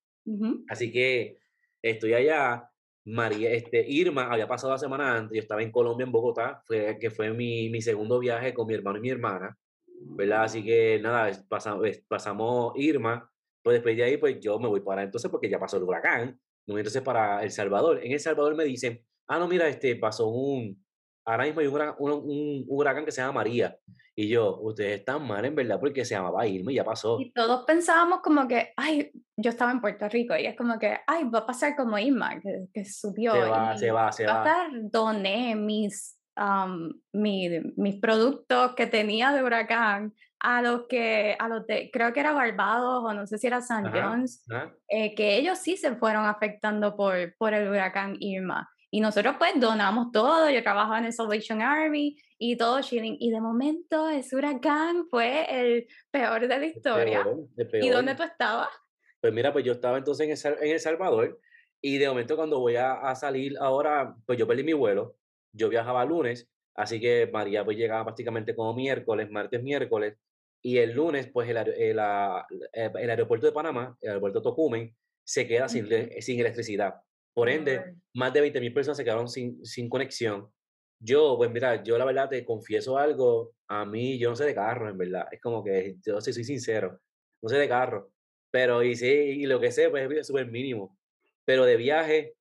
[0.70, 1.40] Así que
[1.82, 2.71] estoy allá.
[3.06, 6.98] María, este, Irma había pasado la semana antes, yo estaba en Colombia, en Bogotá, fue,
[7.00, 10.44] que fue mi, mi segundo viaje con mi hermano y mi hermana, ¿verdad?
[10.44, 13.30] Así que nada, pasamos, pasamos Irma,
[13.64, 16.40] pues después de ahí, pues yo me voy para entonces porque ya pasó el huracán,
[16.68, 18.00] entonces para El Salvador.
[18.04, 20.84] En El Salvador me dicen, ah, no, mira, este, pasó un,
[21.26, 23.78] ahora mismo hay un huracán, que se llama María.
[24.16, 27.20] Y yo, ustedes están mal en verdad porque se llamaba Irma y ya pasó.
[27.20, 31.00] Y todos pensábamos como que, ay, yo estaba en Puerto Rico y es como que,
[31.08, 33.34] ay, va a pasar como Irma, que, que subió.
[33.34, 34.34] Se va, se va, se va.
[34.34, 36.20] Va a estar doné mis,
[37.14, 42.34] mis productos que tenía de huracán a los que, a los de, creo que era
[42.34, 44.44] Barbados o no sé si era San John's,
[44.90, 48.70] eh, que ellos sí se fueron afectando por, por el huracán Irma.
[48.94, 53.16] Y nosotros pues donamos todo, yo trabajaba en el Salvation Army y todo chilling.
[53.20, 57.26] Y de momento ese huracán fue el peor de la historia.
[57.82, 58.68] ¿Y dónde tú estabas?
[59.22, 61.40] Pues mira, pues yo estaba entonces en El, Salvador
[61.80, 65.16] y de momento cuando voy a, salir ahora, pues yo perdí mi vuelo,
[65.54, 70.18] yo viajaba lunes, así que María pues llegaba prácticamente como miércoles, martes, miércoles,
[70.62, 72.00] y el lunes pues el, el,
[72.74, 75.88] el aeropuerto de Panamá, el aeropuerto de Tocumen, se queda sin,
[76.20, 76.96] sin electricidad.
[77.34, 80.50] Por ende, más de 20.000 personas se quedaron sin, sin conexión.
[81.00, 84.56] Yo, pues mira, yo la verdad te confieso algo, a mí yo no sé de
[84.56, 85.28] carro, en verdad.
[85.32, 87.00] Es como que yo sí soy sincero,
[87.42, 88.12] no sé de carro.
[88.52, 90.98] Pero y sí, y lo que sé, pues es súper mínimo.
[91.46, 92.36] Pero de viaje,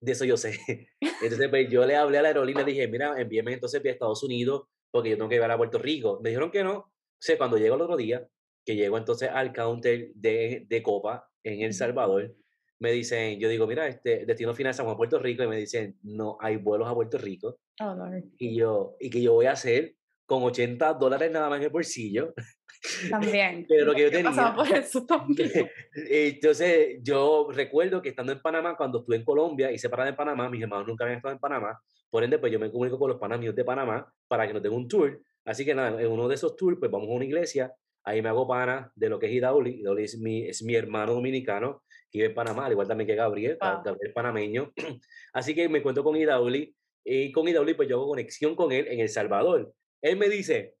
[0.00, 0.58] de eso yo sé.
[1.22, 4.64] Entonces, pues yo le hablé a la aerolínea dije, mira, envíeme entonces a Estados Unidos
[4.90, 6.20] porque yo tengo que llevar a Puerto Rico.
[6.22, 6.78] Me dijeron que no.
[6.78, 6.92] O
[7.22, 8.26] sea, cuando llego el otro día,
[8.64, 12.34] que llego entonces al counter de, de Copa en El Salvador,
[12.80, 16.38] me dicen, yo digo, mira, este destino final a Puerto Rico, y me dicen, no
[16.40, 17.60] hay vuelos a Puerto Rico.
[17.80, 17.94] Oh,
[18.38, 21.70] y yo, y que yo voy a hacer con 80 dólares nada más en el
[21.70, 22.32] bolsillo.
[23.10, 23.66] También.
[23.68, 24.54] Pero lo que yo tenía.
[24.54, 25.06] Por eso
[25.94, 30.48] Entonces, yo recuerdo que estando en Panamá, cuando estuve en Colombia, hice parada en Panamá,
[30.48, 33.20] mis hermanos nunca habían estado en Panamá, por ende, pues yo me comunico con los
[33.20, 35.20] panamíos de Panamá para que nos den un tour.
[35.44, 37.72] Así que nada, en uno de esos tours, pues vamos a una iglesia,
[38.04, 39.80] ahí me hago pana de lo que es Idauli.
[39.80, 43.14] Idauli es mi, es mi hermano dominicano que vive en Panamá, al igual también que
[43.14, 44.72] Gabriel, Gabriel panameño.
[45.32, 48.88] Así que me cuento con Idauli y con Idauli pues yo hago conexión con él
[48.88, 49.72] en El Salvador.
[50.02, 50.74] Él me dice,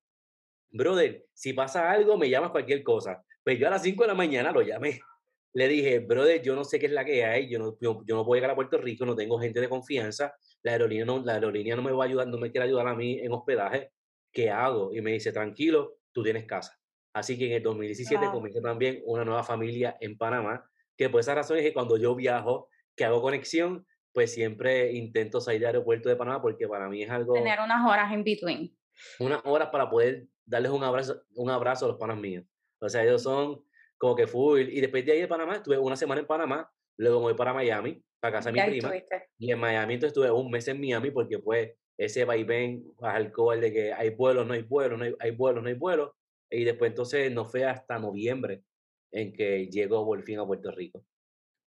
[0.70, 3.22] brother, si pasa algo, me llamas cualquier cosa.
[3.44, 5.00] Pues yo a las 5 de la mañana lo llamé.
[5.52, 8.24] Le dije, brother, yo no sé qué es la que hay, yo no, yo, no
[8.24, 11.74] puedo llegar a Puerto Rico, no tengo gente de confianza, la aerolínea no, la aerolínea
[11.74, 13.90] no me va a ayudar, no me quiere ayudar a mí en hospedaje,
[14.32, 14.94] ¿qué hago?
[14.94, 16.78] Y me dice, tranquilo, tú tienes casa.
[17.12, 20.64] Así que en el 2017 comencé también una nueva familia en Panamá
[21.00, 25.40] que por esa razón es que cuando yo viajo, que hago conexión, pues siempre intento
[25.40, 27.32] salir del aeropuerto de Panamá porque para mí es algo...
[27.32, 28.76] Tener unas horas en between.
[29.18, 32.44] Unas horas para poder darles un abrazo, un abrazo a los panas míos.
[32.82, 33.64] O sea, ellos son
[33.96, 34.60] como que full.
[34.60, 37.54] Y después de ahí de Panamá, estuve una semana en Panamá, luego me voy para
[37.54, 38.92] Miami, para casa de mi prima.
[39.38, 43.72] Y en Miami entonces estuve un mes en Miami porque pues ese vaivén alcohol de
[43.72, 46.10] que hay vuelos, no hay vuelos, no hay, hay vuelos, no hay vuelos.
[46.50, 48.64] Y después entonces no fue hasta noviembre
[49.12, 51.04] en que llego por fin a Puerto Rico.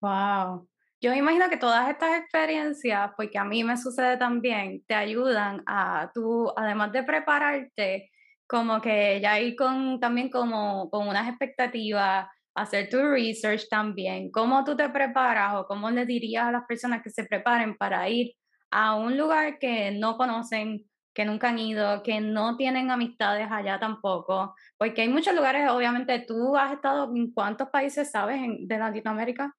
[0.02, 0.68] Wow.
[1.00, 5.64] Yo me imagino que todas estas experiencias, porque a mí me sucede también, te ayudan
[5.66, 8.12] a tú, además de prepararte,
[8.48, 14.64] como que ya ir con también como con unas expectativas, hacer tu research también, cómo
[14.64, 18.34] tú te preparas o cómo le dirías a las personas que se preparen para ir
[18.70, 23.80] a un lugar que no conocen, que nunca han ido, que no tienen amistades allá
[23.80, 29.56] tampoco, porque hay muchos lugares, obviamente, tú has estado en cuántos países sabes de Latinoamérica?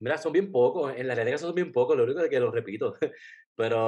[0.00, 2.50] Mira, son bien pocos, en la realidad son bien pocos, lo único es que lo
[2.50, 2.94] repito,
[3.56, 3.86] pero,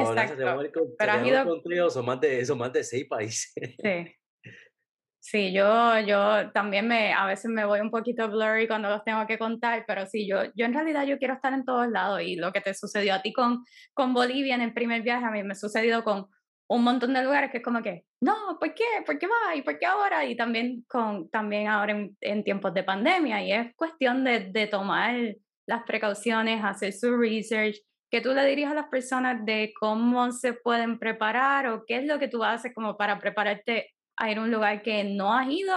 [0.99, 3.53] pero son, más de, son más de seis países.
[3.55, 4.17] Sí.
[5.23, 9.27] Sí, yo, yo también me, a veces me voy un poquito blurry cuando los tengo
[9.27, 12.37] que contar, pero sí, yo, yo en realidad yo quiero estar en todos lados y
[12.37, 15.43] lo que te sucedió a ti con, con Bolivia en el primer viaje, a mí
[15.43, 16.27] me ha sucedido con
[16.71, 18.85] un montón de lugares que es como que, no, ¿por qué?
[19.05, 19.57] ¿Por qué va?
[19.57, 20.25] ¿Y por qué ahora?
[20.25, 25.17] Y también, con, también ahora en, tiempos de pandemia, y es cuestión de, de, tomar
[25.67, 27.77] las precauciones, hacer su research,
[28.09, 32.05] que tú le dirías a las personas de cómo se pueden preparar o qué es
[32.05, 35.49] lo que tú haces como para prepararte a ir a un lugar que no has
[35.51, 35.75] ido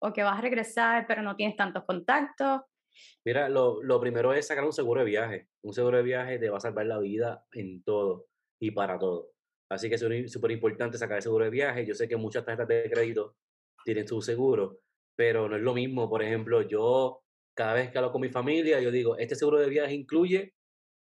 [0.00, 2.62] o que vas a regresar pero no tienes tantos contactos.
[3.24, 5.48] Mira, lo, lo primero es sacar un seguro de viaje.
[5.62, 8.26] Un seguro de viaje te va a salvar la vida en todo
[8.60, 9.32] y para todo.
[9.72, 11.86] Así que es súper importante sacar el seguro de viaje.
[11.86, 13.36] Yo sé que muchas tarjetas de crédito
[13.84, 14.80] tienen su seguro,
[15.16, 16.10] pero no es lo mismo.
[16.10, 17.22] Por ejemplo, yo
[17.54, 20.54] cada vez que hablo con mi familia, yo digo, este seguro de viaje incluye,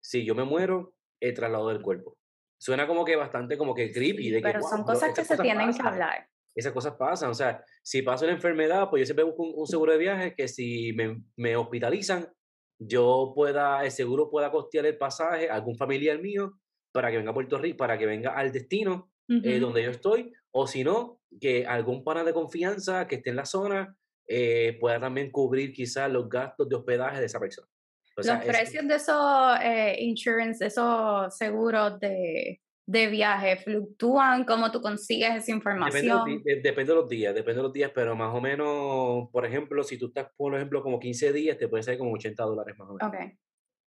[0.02, 2.18] si yo me muero, el traslado del cuerpo.
[2.58, 4.30] Suena como que bastante como que creepy.
[4.30, 6.30] de pero son cosas que se tienen que hablar.
[6.56, 7.32] Esas cosas pasan.
[7.32, 10.48] O sea, si pasa una enfermedad, pues yo siempre busco un, seguro de viaje que
[10.48, 12.34] si me, me hospitalizan,
[12.80, 16.58] yo pueda, el seguro pueda costear el pasaje a algún familiar mío
[16.96, 20.32] para que venga a Puerto Rico, para que venga al destino eh, donde yo estoy,
[20.52, 24.98] o si no, que algún pana de confianza que esté en la zona eh, pueda
[24.98, 27.68] también cubrir quizás los gastos de hospedaje de esa persona.
[28.16, 34.80] los precios de esos eh, insurance, de esos seguros de, de viaje fluctúan, cómo tú
[34.80, 36.42] consigues esa información.
[36.46, 39.98] Depende de, los días, depende de los días, pero más o menos, por ejemplo, si
[39.98, 42.94] tú estás, por ejemplo, como 15 días, te puede salir como 80 dólares más o
[42.94, 43.10] menos.
[43.10, 43.38] Okay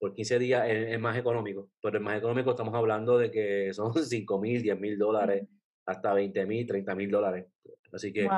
[0.03, 3.95] por 15 días es, más económico, pero el más económico estamos hablando de que son
[4.05, 5.47] 5 mil, 10 mil dólares,
[5.87, 7.47] hasta 20 mil, 30 mil dólares.
[7.93, 8.29] Así que,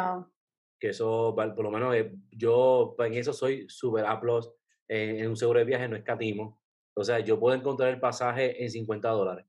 [0.78, 4.52] que eso, por lo menos eh, yo en eso soy súper aplos
[4.88, 6.60] en, un seguro de viaje, no escatimo.
[6.94, 9.46] O sea, yo puedo encontrar el pasaje en 50 dólares,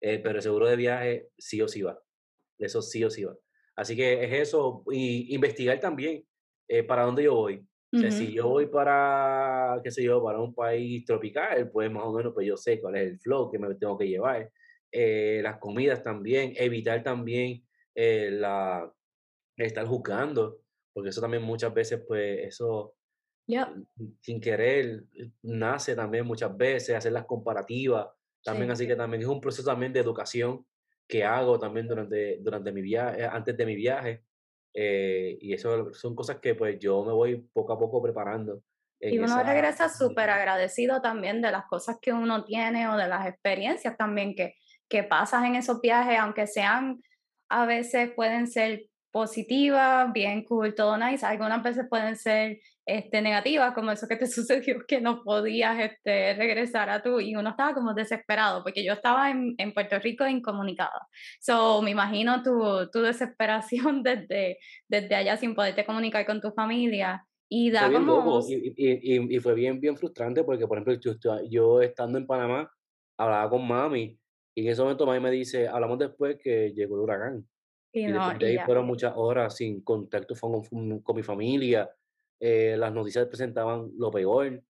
[0.00, 2.00] eh, pero el seguro de viaje sí o sí va.
[2.56, 3.36] Eso sí o sí va.
[3.74, 6.24] Así que es eso, y investigar también
[6.68, 7.66] eh, para dónde yo voy
[8.10, 12.32] si yo voy para, qué sé yo, para un país tropical, pues más o menos
[12.34, 14.50] pues yo sé cuál es el flow que me tengo que llevar.
[14.90, 18.90] Eh, las comidas también, evitar también eh, la,
[19.56, 20.60] estar juzgando,
[20.92, 22.94] porque eso también muchas veces, pues eso,
[24.20, 25.04] sin querer,
[25.42, 28.08] nace también muchas veces, hacer las comparativas,
[28.42, 30.64] también así que también es un proceso también de educación
[31.08, 34.24] que hago también durante, durante mi viaje, antes de mi viaje,
[34.78, 38.62] eh, y eso son cosas que pues yo me voy poco a poco preparando.
[39.00, 43.26] Y uno regresa súper agradecido también de las cosas que uno tiene o de las
[43.26, 44.54] experiencias también que,
[44.88, 47.00] que pasas en esos viajes, aunque sean,
[47.48, 48.82] a veces pueden ser
[49.16, 54.26] positivas, bien cool, todo nice, algunas veces pueden ser este, negativas, como eso que te
[54.26, 58.92] sucedió, que no podías este, regresar a tú, y uno estaba como desesperado, porque yo
[58.92, 61.08] estaba en, en Puerto Rico incomunicada.
[61.40, 67.24] So, me imagino tu, tu desesperación desde, desde allá sin poderte comunicar con tu familia.
[67.48, 68.40] Y da como...
[68.46, 72.70] y, y, y, fue bien, bien frustrante porque, por ejemplo, yo, yo estando en Panamá,
[73.16, 74.18] hablaba con mami,
[74.54, 77.46] y en ese momento mami me dice, hablamos después que llegó el huracán.
[77.92, 81.90] Y, y no, de ahí fueron muchas horas sin contacto con, con mi familia,
[82.38, 84.62] eh, las noticias presentaban lo peor,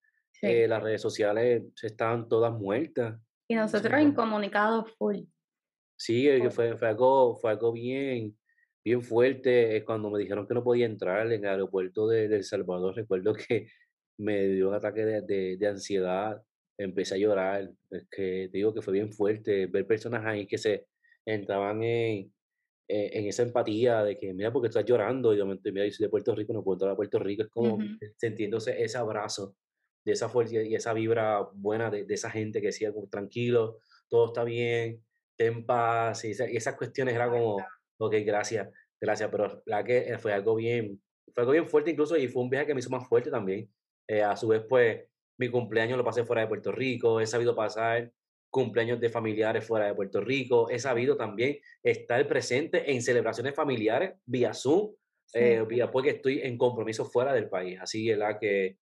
[0.42, 3.18] eh, las redes sociales estaban todas muertas.
[3.48, 5.20] Y nosotros incomunicados full.
[5.98, 8.36] Sí, fue, fue, algo, fue algo bien,
[8.84, 9.82] bien fuerte.
[9.84, 13.68] Cuando me dijeron que no podía entrar en el aeropuerto de, El Salvador, recuerdo que
[14.18, 16.40] me dio un ataque de, de, ansiedad,
[16.78, 17.70] empecé a llorar.
[17.90, 20.86] Es que digo que fue bien fuerte ver personas ahí que se
[21.24, 22.32] entraban en,
[22.88, 25.92] eh, en esa empatía de que, mira, porque estás llorando y de momento, mira, yo
[25.92, 27.78] soy de Puerto Rico, no puedo entrar a Puerto Rico, es como
[28.16, 29.56] sintiéndose ese abrazo
[30.04, 33.80] de esa fuerza y esa vibra buena de, de esa gente que decía, como, tranquilo,
[34.08, 35.04] todo está bien,
[35.36, 37.56] ten paz, y, esas cuestiones era como,
[37.98, 38.68] ok, gracias,
[39.00, 41.02] gracias, pero la que eh, fue algo bien,
[41.34, 43.68] fue algo bien fuerte incluso y fue un viaje que me hizo más fuerte también.
[44.06, 45.02] Eh, a su vez, pues,
[45.38, 48.12] mi cumpleaños lo pasé fuera de Puerto Rico, he sabido pasar
[48.50, 50.70] cumpleaños de familiares fuera de Puerto Rico.
[50.70, 54.92] He sabido también estar presente en celebraciones familiares vía Zoom,
[55.34, 57.78] eh, vía porque estoy en compromiso fuera del país.
[57.80, 58.78] Así es la que,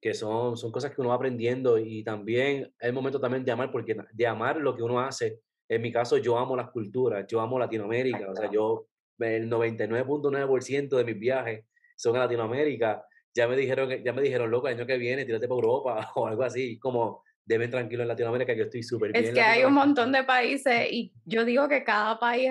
[0.00, 3.52] que son, son cosas que uno va aprendiendo y también es el momento también de
[3.52, 5.40] amar, porque de amar lo que uno hace.
[5.68, 8.86] En mi caso, yo amo las culturas, yo amo Latinoamérica, o sea, yo
[9.18, 11.64] el 99.9% de mis viajes
[11.96, 13.04] son a Latinoamérica.
[13.34, 16.26] Ya me dijeron, ya me dijeron, loco, el año que viene, tírate por Europa o
[16.26, 19.24] algo así, como deben tranquilo en Latinoamérica, que yo estoy súper bien.
[19.24, 22.50] Es que hay un montón de países y yo digo que cada país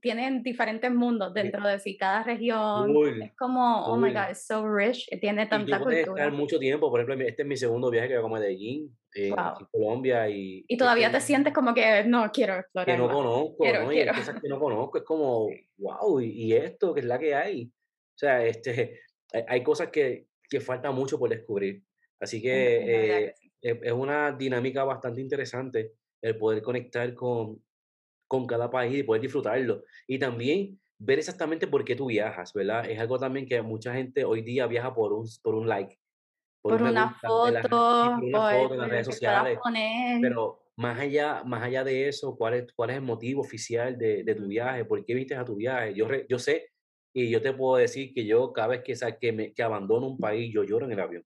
[0.00, 2.94] tiene diferentes mundos dentro de sí, cada región.
[3.20, 5.98] es como, oh my God, es so rich, tiene tanta y cultura.
[5.98, 9.34] estar mucho tiempo, por ejemplo, este es mi segundo viaje que hago a Medellín, en
[9.72, 10.30] Colombia.
[10.30, 12.86] Y, y todavía te sientes como que no quiero explorar.
[12.86, 13.92] Que no conozco, ¿no?
[13.92, 15.48] Y cosas que no conozco, es como,
[15.78, 17.64] wow, y, esto, que es la que hay.
[17.64, 19.00] O sea, este,
[19.48, 21.82] hay cosas que, que falta mucho por descubrir.
[22.20, 25.92] Así que es, una dinámica bastante interesante
[26.22, 27.62] el poder conectar con,
[28.26, 29.84] con cada país y poder disfrutarlo.
[30.06, 32.88] Y también ver exactamente por qué tú viajas, ¿verdad?
[32.88, 35.98] Es algo también que mucha gente hoy día viaja por un, por un like.
[36.60, 39.58] Por, una, foto, por una foto en las redes sociales.
[40.20, 44.24] Pero más allá, más allá de eso, ¿cuál es, cuál es el motivo oficial de,
[44.24, 44.84] de tu viaje?
[44.84, 45.94] ¿Por qué viste a tu viaje?
[45.94, 46.70] Yo, yo sé
[47.14, 50.18] y yo te puedo decir que yo cada vez que, que, me, que abandono un
[50.18, 51.24] país, yo lloro en el avión.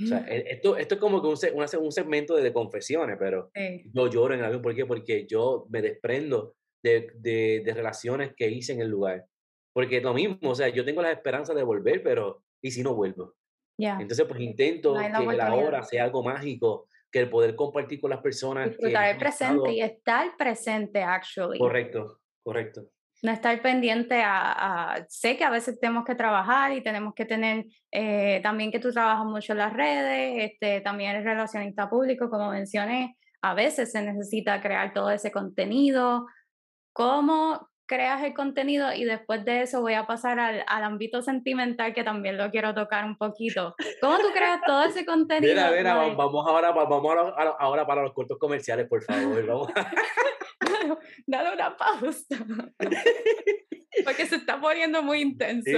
[0.00, 1.36] O sea, e, esto, esto es como que un,
[1.80, 3.50] un segmento de, confesiones, pero
[3.92, 4.62] yo lloro en el avión.
[4.62, 4.86] ¿Por qué?
[4.86, 9.26] Porque yo me desprendo de, de, de, relaciones que hice en el lugar.
[9.72, 12.94] Porque lo mismo, o sea, yo tengo la esperanza de volver, pero ¿y si no
[12.94, 13.34] vuelvo?
[13.76, 18.20] Entonces, pues intento que la hora sea algo mágico, que el poder compartir con las
[18.20, 18.70] personas.
[18.70, 21.58] Disfrutar el presente y estar presente, actually.
[21.58, 22.88] Correcto, correcto
[23.22, 27.66] no estar pendiente a, sé que a veces tenemos que trabajar y tenemos que tener
[27.90, 32.50] eh, también que tú trabajas mucho en las redes, este, también eres relacionista público, como
[32.50, 36.26] mencioné, a veces se necesita crear todo ese contenido.
[36.92, 38.92] ¿Cómo creas el contenido?
[38.92, 42.74] Y después de eso voy a pasar al, al ámbito sentimental que también lo quiero
[42.74, 43.74] tocar un poquito.
[44.00, 45.54] ¿Cómo tú creas todo ese contenido?
[45.54, 49.46] Mira, mira, vamos ahora, vamos ahora para los cortos comerciales, por favor.
[49.46, 49.72] Vamos.
[51.26, 52.36] Dale una pausa.
[54.04, 55.70] Porque se está poniendo muy intenso.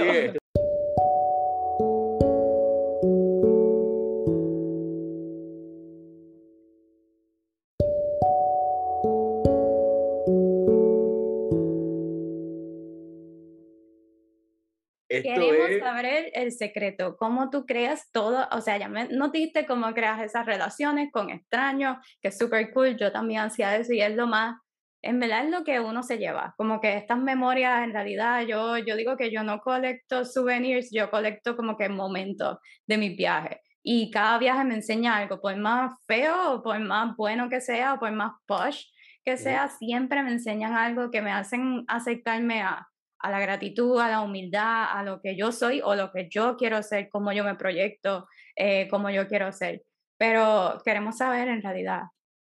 [15.19, 20.21] Queremos saber el, secreto, cómo tú creas todo, o sea, ya me notiste cómo creas
[20.21, 24.27] esas relaciones con extraños, que es súper cool, yo también hacía eso y es lo
[24.27, 24.57] más
[25.01, 28.77] en verdad es lo que uno se lleva, como que estas memorias en realidad, yo,
[28.77, 33.57] yo digo que yo no colecto souvenirs, yo colecto como que momentos de mis viajes.
[33.83, 38.11] Y cada viaje me enseña algo, por más feo por más bueno que sea por
[38.11, 38.85] más posh
[39.25, 42.87] que sea, siempre me enseñan algo que me hacen acercarme a,
[43.19, 46.57] a la gratitud, a la humildad, a lo que yo soy o lo que yo
[46.57, 49.83] quiero ser, cómo yo me proyecto, eh, cómo yo quiero ser.
[50.17, 52.03] Pero queremos saber en realidad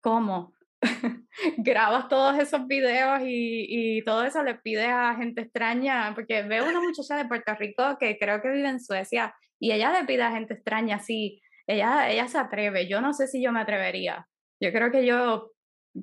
[0.01, 0.53] cómo
[1.57, 6.67] grabas todos esos videos y, y, todo eso le pides a gente extraña, porque veo
[6.67, 10.23] una muchacha de Puerto Rico que creo que vive en Suecia y ella le pide
[10.23, 14.27] a gente extraña así, ella, ella se atreve, yo no sé si yo me atrevería,
[14.59, 15.51] yo creo que yo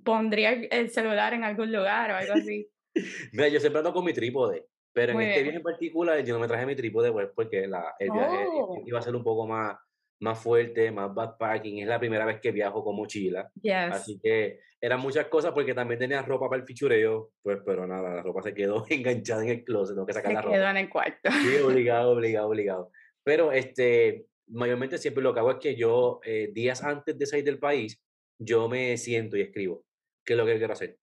[0.03, 2.69] pondría el celular en algún lugar o algo así.
[3.33, 6.41] Mira, yo siempre ando con mi trípode, pero en este viaje en particular yo no
[6.41, 8.83] me traje mi trípode pues, porque la, el viaje oh.
[8.85, 9.77] iba a ser un poco más
[10.21, 11.79] más fuerte, más backpacking.
[11.79, 13.51] Es la primera vez que viajo con mochila.
[13.91, 18.17] Así que eran muchas cosas porque también tenía ropa para el fichureo, pues, pero nada,
[18.17, 20.57] la ropa se quedó enganchada en el closet, tengo que sacar se la ropa.
[20.57, 21.31] quedó en el cuarto.
[21.31, 22.91] Sí, obligado, obligado, obligado.
[23.23, 27.45] Pero este, mayormente siempre lo que hago es que yo, eh, días antes de salir
[27.45, 28.03] del país,
[28.39, 29.85] yo me siento y escribo
[30.25, 30.99] qué es lo que quiero hacer.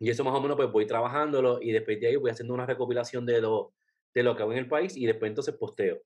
[0.00, 2.66] Y eso más o menos pues voy trabajándolo y después de ahí voy haciendo una
[2.66, 3.74] recopilación de lo,
[4.14, 6.00] de lo que hago en el país y después entonces posteo.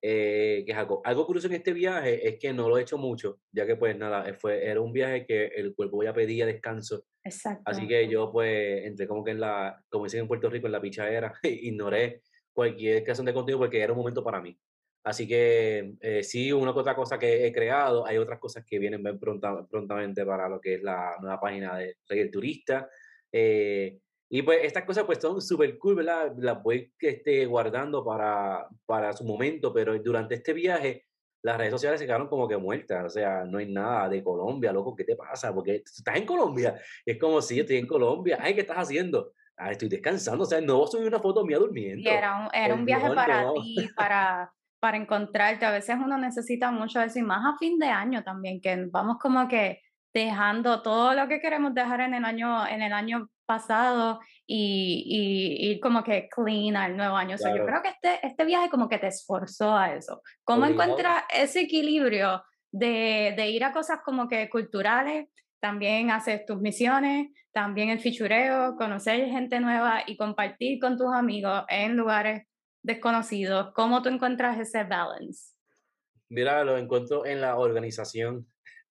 [0.00, 2.98] Eh, que es algo, algo curioso en este viaje es que no lo he hecho
[2.98, 7.04] mucho, ya que pues nada, fue, era un viaje que el cuerpo ya pedía descanso.
[7.24, 7.64] Exacto.
[7.66, 10.72] Así que yo pues entré como que en la, como dicen en Puerto Rico, en
[10.72, 12.22] la pichadera, ignoré
[12.52, 14.56] cualquier creación de contenido porque era un momento para mí.
[15.02, 19.02] Así que eh, sí, una otra cosa que he creado, hay otras cosas que vienen
[19.18, 22.88] pronta, prontamente para lo que es la nueva página de Rey el Turista.
[23.32, 23.98] Eh,
[24.30, 26.32] y pues estas cosas pues son súper cool, ¿verdad?
[26.36, 31.06] Las voy este, guardando para, para su momento, pero durante este viaje
[31.42, 34.72] las redes sociales se quedaron como que muertas, o sea, no hay nada de Colombia,
[34.72, 35.54] loco, ¿qué te pasa?
[35.54, 39.32] Porque estás en Colombia, es como si yo estoy en Colombia, ay, ¿qué estás haciendo?
[39.56, 42.08] Ah, estoy descansando, o sea, no subir una foto mía durmiendo.
[42.08, 46.70] Y era un, era un viaje para ti, para, para encontrarte, a veces uno necesita
[46.70, 49.80] mucho eso, y más a fin de año también, que vamos como que
[50.12, 55.80] dejando todo lo que queremos dejar en el año, en el año pasado y, y,
[55.80, 57.36] como que clean al nuevo año.
[57.36, 60.22] yo creo que este, este viaje como que te esforzó a eso.
[60.44, 65.28] ¿Cómo encuentras ese equilibrio de, de, ir a cosas como que culturales,
[65.60, 71.64] también haces tus misiones, también el fichureo, conocer gente nueva y compartir con tus amigos
[71.68, 72.46] en lugares
[72.82, 73.72] desconocidos?
[73.74, 75.54] ¿Cómo tú encuentras ese balance?
[76.28, 78.46] Mira, lo encuentro en la organización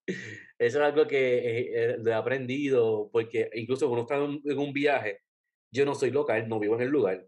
[0.08, 5.20] eso es algo que eh, eh, he aprendido, porque incluso cuando está en un viaje,
[5.72, 7.28] yo no soy local, no vivo en el lugar.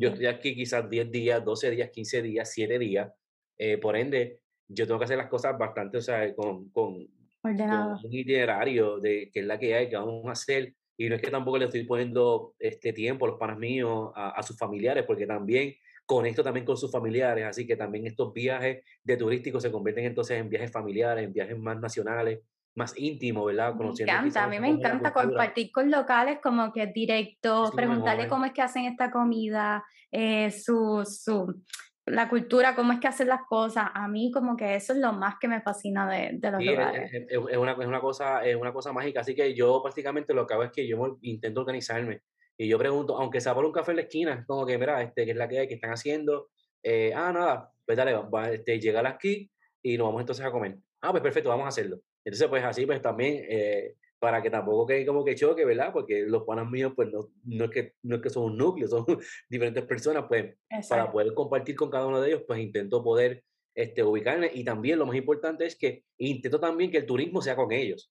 [0.00, 3.12] Yo estoy aquí quizás 10 días, 12 días, 15 días, 7 días.
[3.56, 7.06] Eh, por ende, yo tengo que hacer las cosas bastante, o sea, con, con,
[7.42, 10.74] un itinerario de qué es la que hay, que vamos a hacer.
[10.96, 14.30] Y no es que tampoco le estoy poniendo este tiempo a los panas míos, a,
[14.30, 15.74] a sus familiares, porque también
[16.06, 20.38] conecto también con sus familiares, así que también estos viajes de turísticos se convierten entonces
[20.38, 22.40] en viajes familiares, en viajes más nacionales.
[22.76, 23.76] más íntimo, ¿verdad?
[23.76, 28.44] Conociendo me encanta, a mí me encanta compartir con locales como que directo, preguntarle cómo
[28.46, 31.62] es que hacen esta comida, eh, su, su,
[32.06, 33.86] la cultura, cómo es que hacen las cosas.
[33.94, 37.10] A mí como que eso es lo más que me fascina de, de los lugares.
[37.12, 40.54] Es, una, es, una, cosa, es una cosa mágica, así que yo prácticamente lo que
[40.54, 42.22] hago es que yo intento organizarme
[42.56, 45.24] y yo pregunto, aunque sea por un café en la esquina, como que, mira, este,
[45.24, 46.50] ¿qué es la que hay, que están haciendo?
[46.82, 49.50] Eh, ah, nada, pues dale, va, este, llegar aquí
[49.82, 50.76] y nos vamos entonces a comer.
[51.00, 52.00] Ah, pues perfecto, vamos a hacerlo.
[52.24, 55.92] Entonces, pues así, pues también, eh, para que tampoco quede como que choque, ¿verdad?
[55.92, 58.88] Porque los panas míos, pues no, no, es, que, no es que son un núcleo,
[58.88, 59.04] son
[59.48, 60.56] diferentes personas, pues
[60.88, 63.42] para poder compartir con cada uno de ellos, pues intento poder
[63.74, 64.50] este, ubicarme.
[64.54, 68.10] Y también lo más importante es que intento también que el turismo sea con ellos.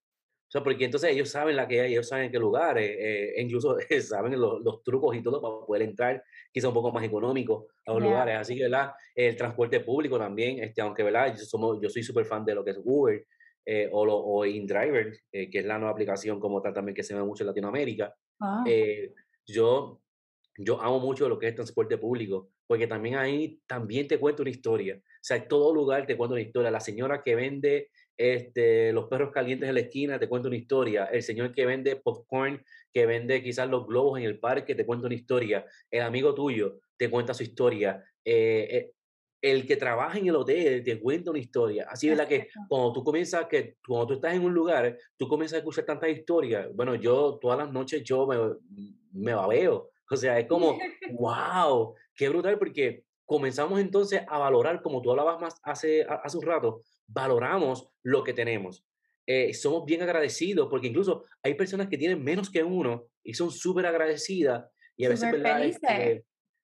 [0.53, 4.39] Sea, porque entonces ellos saben la que hay, ellos saben qué lugar, eh, incluso saben
[4.39, 8.03] los, los, trucos y todo para poder entrar quizá un poco más económico a los
[8.03, 8.37] lugares.
[8.37, 8.91] Así que, ¿verdad?
[9.15, 11.35] El transporte público también, este, aunque, ¿verdad?
[11.35, 13.25] Yo, somos, yo soy súper fan de lo que es Uber,
[13.65, 17.01] eh, o, lo, o InDriver, eh, que es la nueva aplicación como tal también que
[17.01, 18.13] se ve mucho en Latinoamérica.
[18.39, 18.63] Ah.
[18.67, 19.11] Eh,
[19.47, 20.01] yo,
[20.59, 24.51] yo amo mucho lo que es transporte público, porque también ahí también te cuento una
[24.51, 24.97] historia.
[24.97, 26.69] O sea, en todo lugar te cuento una historia.
[26.69, 31.05] La señora que vende este, los perros calientes en la esquina, te cuento una historia.
[31.05, 35.07] El señor que vende popcorn, que vende quizás los globos en el parque, te cuento
[35.07, 35.65] una historia.
[35.89, 38.03] El amigo tuyo te cuenta su historia.
[38.23, 38.91] Eh,
[39.43, 41.85] el que trabaja en el hotel te cuenta una historia.
[41.89, 45.27] Así es la que cuando tú comienzas, que cuando tú estás en un lugar, tú
[45.27, 46.73] comienzas a escuchar tantas historias.
[46.73, 48.37] Bueno, yo todas las noches yo me,
[49.11, 49.89] me babeo.
[50.11, 50.77] O sea, es como,
[51.13, 56.43] wow, qué brutal, porque comenzamos entonces a valorar, como tú hablabas más hace, hace un
[56.43, 56.83] rato,
[57.13, 58.85] valoramos lo que tenemos.
[59.25, 63.51] Eh, somos bien agradecidos, porque incluso hay personas que tienen menos que uno y son
[63.51, 64.65] súper agradecidas.
[64.97, 65.63] Y a veces, ¿verdad?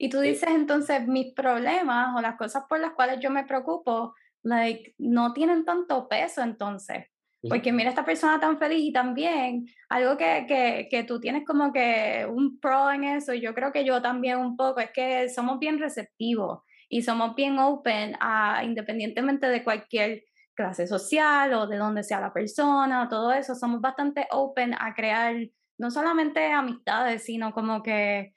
[0.02, 3.46] Y tú eh dices entonces, mis problemas o las cosas por las cuales yo me
[3.46, 7.06] preocupo, like, no tienen tanto peso entonces.
[7.48, 11.72] Porque mira esta persona tan feliz y también algo que, que, que, tú tienes como
[11.72, 15.58] que un pro en eso, yo creo que yo también un poco, es que somos
[15.58, 20.24] bien receptivos y somos bien open a, independientemente de cualquier
[20.60, 25.34] clase social o de dónde sea la persona todo eso, somos bastante open a crear
[25.78, 28.34] no solamente amistades, sino como que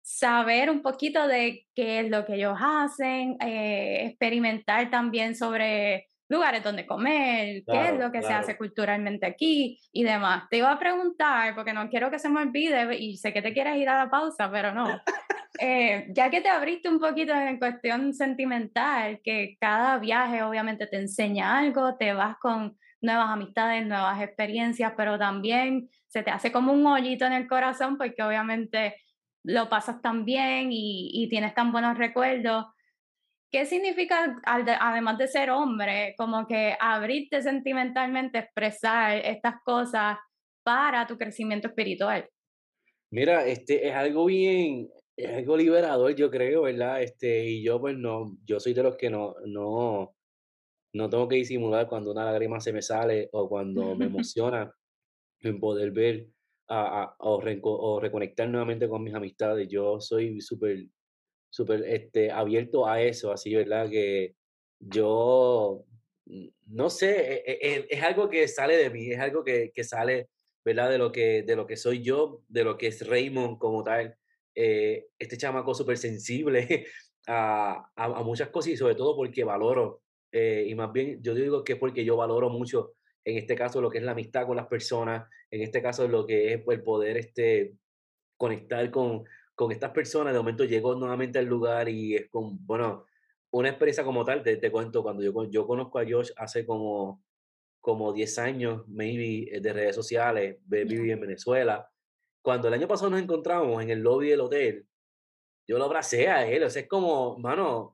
[0.00, 6.62] saber un poquito de qué es lo que ellos hacen, eh, experimentar también sobre lugares
[6.62, 10.44] donde comer, qué es lo que se hace culturalmente aquí y demás.
[10.50, 13.52] Te iba a preguntar, porque no quiero que se me olvide y sé que te
[13.52, 14.84] quieres ir a la pausa, pero no.
[15.60, 20.96] Eh, ya que te abriste un poquito en cuestión sentimental, que cada viaje obviamente te
[20.96, 26.72] enseña algo, te vas con nuevas amistades, nuevas experiencias, pero también se te hace como
[26.72, 28.96] un hoyito en el corazón porque obviamente
[29.44, 32.66] lo pasas tan bien y, tienes tan buenos recuerdos.
[33.54, 40.18] ¿Qué significa, además de ser hombre, como que abrirte sentimentalmente, expresar estas cosas
[40.64, 42.28] para tu crecimiento espiritual?
[43.12, 47.00] Mira, este es algo bien, es algo liberador, yo creo, ¿verdad?
[47.00, 50.16] Este, y yo, pues no, yo soy de los que no, no,
[50.92, 54.74] no tengo que disimular cuando una lágrima se me sale o cuando me emociona
[55.42, 56.26] en poder ver
[56.66, 59.68] a, o, o, reconectar nuevamente con mis amistades.
[59.68, 60.88] Yo soy súper,
[61.54, 63.88] súper este, abierto a eso, así, ¿verdad?
[63.88, 64.34] Que
[64.80, 65.84] yo,
[66.66, 69.84] no sé, e, e, e, es, algo que sale de mí, es algo que, que,
[69.84, 70.30] sale,
[70.64, 70.90] ¿verdad?
[70.90, 74.16] De lo que, de lo que soy yo, de lo que es Raymond como tal.
[74.56, 76.86] Eh, este chamaco súper sensible
[77.28, 80.02] a, a, muchas cosas y sobre todo porque valoro,
[80.32, 82.94] eh, y más bien yo digo que es porque yo valoro mucho
[83.24, 86.26] en este caso lo que es la amistad con las personas, en este caso lo
[86.26, 87.74] que es el poder este,
[88.36, 89.24] conectar con,
[89.54, 90.32] con estas personas.
[90.32, 93.04] De momento llego nuevamente al lugar y es con, bueno,
[93.50, 97.22] una experiencia como tal, te, te cuento, cuando yo, yo conozco a Josh hace como,
[97.80, 101.88] como 10 años, maybe, eh, de redes sociales, viví en Venezuela.
[102.42, 104.86] Cuando el año pasado nos encontramos en el lobby del hotel,
[105.66, 107.93] yo lo abracé a él, o sea, es como, mano,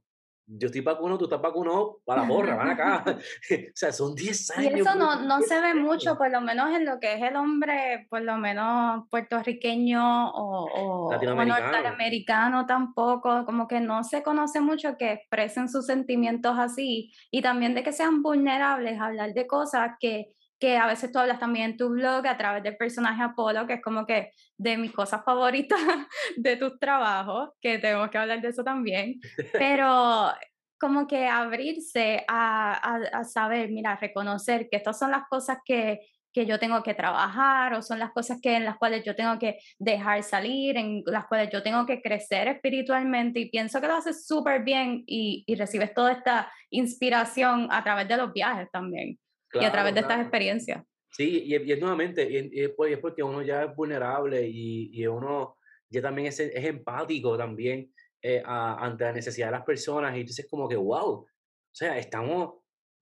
[0.52, 3.04] yo estoy vacunado, tú estás vacunado, para la porra, van acá.
[3.50, 4.72] o sea, son 10 años.
[4.72, 7.36] Y eso no, no se ve mucho, por lo menos en lo que es el
[7.36, 14.96] hombre, por lo menos puertorriqueño o, o norteamericano tampoco, como que no se conoce mucho
[14.96, 20.32] que expresen sus sentimientos así y también de que sean vulnerables, hablar de cosas que
[20.60, 23.74] que a veces tú hablas también en tu blog a través del personaje Apolo, que
[23.74, 25.80] es como que de mis cosas favoritas
[26.36, 29.20] de tus trabajos, que tenemos que hablar de eso también,
[29.54, 30.30] pero
[30.78, 36.00] como que abrirse a, a, saber, mira, reconocer que estas son las cosas que,
[36.32, 39.38] que yo tengo que trabajar o son las cosas que en las cuales yo tengo
[39.38, 43.94] que dejar salir, en las cuales yo tengo que crecer espiritualmente y pienso que lo
[43.96, 49.18] haces súper bien y, y recibes toda esta inspiración a través de los viajes también
[49.52, 50.84] y a través de estas experiencias.
[51.10, 55.56] Sí, y, es nuevamente, y, es porque uno ya es vulnerable y, y uno
[55.90, 57.92] ya también es, es empático también
[58.22, 61.28] eh, ante la necesidad de las personas y entonces como que, wow, o
[61.72, 62.60] sea, estamos,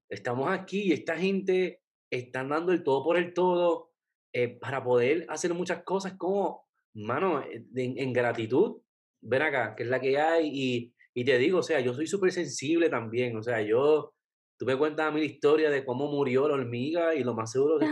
[0.08, 3.92] estamos aquí y esta gente están dando el todo por el todo
[4.32, 8.80] eh, para poder hacer muchas cosas como, mano, eh, en, gratitud,
[9.20, 12.06] ven acá, que es la que hay y, y te digo, o sea, yo soy
[12.06, 14.14] súper sensible también, o sea, yo
[14.58, 17.52] tú me cuentas a mí la historia de cómo murió la hormiga y lo más
[17.52, 17.86] seguro que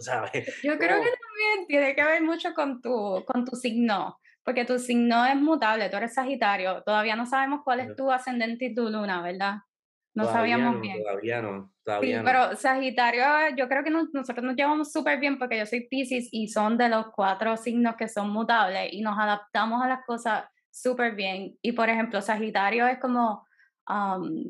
[0.00, 0.32] ¿sabes?
[0.62, 4.78] Yo creo que también tiene que ver mucho con tu, con tu signo, porque tu
[4.78, 8.88] signo es mutable, tú eres Sagitario, todavía no sabemos cuál es tu ascendente y tu
[8.88, 9.56] luna, ¿verdad?
[10.14, 11.02] No sabíamos bien.
[11.02, 13.24] Todavía no, todavía sí, pero Sagitario,
[13.56, 16.90] yo creo que nosotros nos llevamos súper bien porque yo soy Pisces y son de
[16.90, 21.56] los cuatro signos que son mutables y nos adaptamos a las cosas súper bien.
[21.62, 23.46] Y por ejemplo, Sagitario es como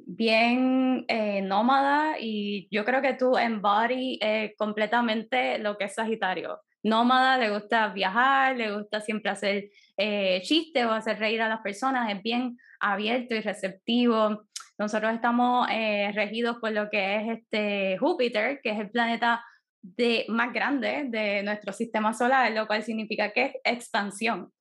[0.07, 6.61] bien eh, nómada y yo creo que tú embody eh, completamente lo que es Sagitario.
[6.83, 11.61] Nómada, le gusta viajar, le gusta siempre hacer eh, chistes o hacer reír a las
[11.61, 14.45] personas, es bien abierto y receptivo.
[14.79, 19.45] Nosotros estamos regidos por lo que es este Júpiter, que es el planeta
[19.83, 24.53] de, más grande de nuestro sistema solar, lo cual significa que es expansión.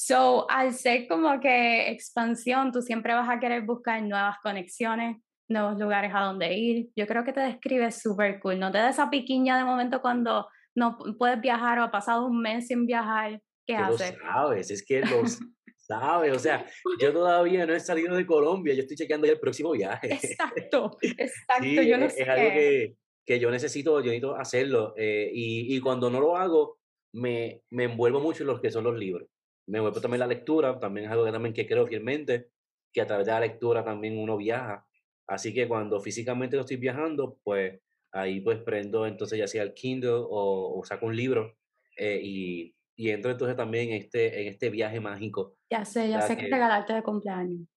[0.00, 5.16] So, al ser como que expansión, tú siempre vas a querer buscar nuevas conexiones,
[5.48, 6.88] nuevos lugares a donde ir.
[6.94, 8.60] Yo creo que te describes súper cool.
[8.60, 10.46] No te da esa piquiña de momento cuando
[10.76, 13.42] no puedes viajar o ha pasado un mes sin viajar.
[13.66, 14.16] ¿Qué haces?
[14.18, 15.24] Lo sabes, es que lo
[15.76, 16.32] sabes.
[16.32, 16.64] O sea,
[17.00, 20.14] yo todavía no he salido de Colombia, yo estoy chequeando ya el próximo viaje.
[20.14, 21.64] Exacto, exacto.
[21.66, 22.94] yo no es, es algo que,
[23.26, 24.94] que, yo necesito, yo necesito hacerlo.
[24.96, 26.78] Eh, y, y, cuando no lo hago,
[27.14, 29.28] me, me envuelvo mucho en lo que son los libros
[29.68, 32.48] me vuelvo también la lectura, también es algo que también que creo fielmente,
[32.92, 34.86] que a través de la lectura también uno viaja.
[35.26, 39.74] Así que cuando físicamente no estoy viajando, pues ahí pues prendo entonces ya sea el
[39.74, 41.54] Kindle o, saco un libro
[41.98, 45.56] eh, y, y, entro entonces también en este, en este viaje mágico.
[45.70, 47.68] Ya sé, ya sé que, regalarte de cumpleaños.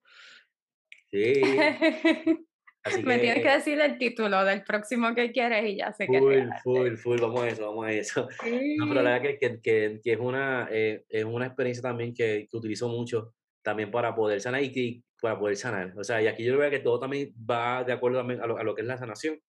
[1.12, 1.42] Sí.
[3.04, 6.18] Me tienes que decir el título del próximo que quieres y ya sé que.
[6.18, 8.28] Full, full, full, vamos a eso, vamos a eso.
[8.78, 12.48] No, pero la verdad que, que, que es, una, eh, es una experiencia también que,
[12.50, 15.94] que, utilizo mucho también para poder sanar y para poder sanar.
[15.98, 18.58] O sea, y aquí yo veo que todo también va de acuerdo también a, lo,
[18.58, 19.40] a lo que es la sanación.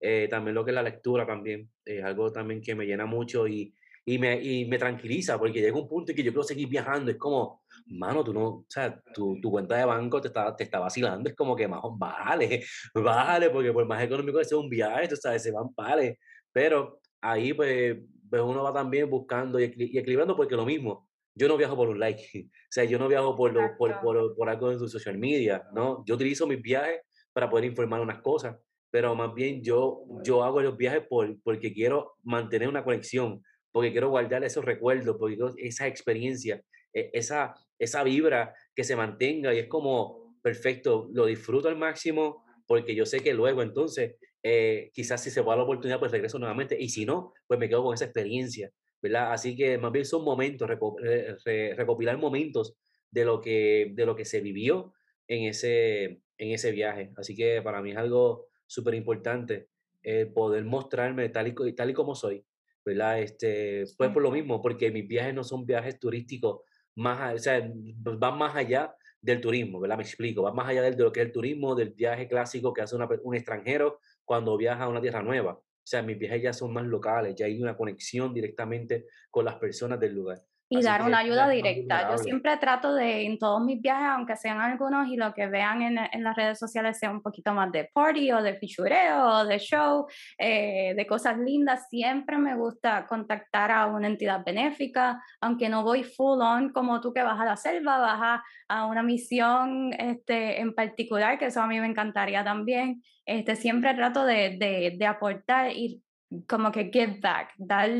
[0.00, 3.48] Eh, también lo que es la lectura también, es algo también que me llena mucho
[3.48, 3.74] y,
[4.08, 7.10] y me, y me tranquiliza porque llega un punto en que yo quiero seguir viajando.
[7.10, 10.62] Es como, mano, tú no, o sea, tu, tu cuenta de banco te está, te
[10.62, 11.28] está vacilando.
[11.28, 15.16] Es como que, más vale, vale, porque por más económico que sea un viaje, tú
[15.16, 16.20] sabes, se van vale.
[16.52, 17.96] Pero ahí, pues,
[18.30, 21.08] pues uno va también buscando y, equilibrando porque lo mismo.
[21.34, 24.36] Yo no viajo por un like, o sea, yo no viajo por, lo, por, por,
[24.36, 26.04] por algo en social media, ¿no?
[26.06, 27.00] Yo utilizo mis viajes
[27.32, 28.56] para poder informar unas cosas,
[28.88, 33.42] pero más bien yo, yo hago los viajes por, porque quiero mantener una conexión,
[33.76, 36.62] porque quiero guardar esos recuerdos, porque esa experiencia,
[36.94, 42.42] e, esa, esa vibra que se mantenga y es como, perfecto, lo disfruto al máximo
[42.66, 46.38] porque yo sé que luego entonces, eh, quizás si se va la oportunidad, pues regreso
[46.38, 48.72] nuevamente y si no, pues me quedo con esa experiencia,
[49.02, 49.30] ¿verdad?
[49.30, 52.78] Así que más bien son momentos, recopilar momentos
[53.10, 54.94] de lo que, de lo que se vivió
[55.28, 57.12] en ese, en ese viaje.
[57.18, 59.68] Así que para mí es algo súper importante
[60.02, 62.42] eh, poder mostrarme tal y, tal y como soy,
[62.86, 63.20] ¿verdad?
[63.20, 66.60] Este, pues por lo mismo, porque mis viajes no son viajes turísticos,
[66.94, 69.96] más, o sea, van más allá del turismo, ¿verdad?
[69.96, 72.82] Me explico, van más allá de lo que es el turismo, del viaje clásico que
[72.82, 75.52] hace un extranjero cuando viaja a una tierra nueva.
[75.54, 79.56] O sea, mis viajes ya son más locales, ya hay una conexión directamente con las
[79.56, 80.42] personas del lugar.
[80.68, 82.10] Y dar una ayuda directa.
[82.10, 85.80] Yo siempre trato de, en todos mis viajes, aunque sean algunos y lo que vean
[85.82, 89.44] en, en las redes sociales sea un poquito más de party o de fichureo o
[89.44, 90.06] de show,
[90.38, 96.02] eh, de cosas lindas, siempre me gusta contactar a una entidad benéfica, aunque no voy
[96.02, 100.60] full on como tú que vas a la selva, vas a, a una misión este,
[100.60, 103.02] en particular, que eso a mí me encantaría también.
[103.24, 106.02] Este, siempre trato de, de, de aportar y
[106.48, 107.90] como que give back, dar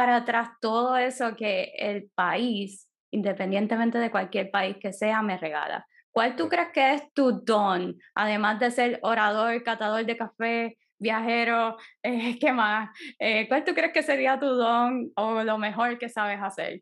[0.00, 5.86] para atrás todo eso que el país, independientemente de cualquier país que sea, me regala.
[6.10, 11.76] ¿Cuál tú crees que es tu don, además de ser orador, catador de café, viajero,
[12.02, 12.88] eh, ¿qué más?
[13.18, 16.80] Eh, ¿Cuál tú crees que sería tu don o lo mejor que sabes hacer?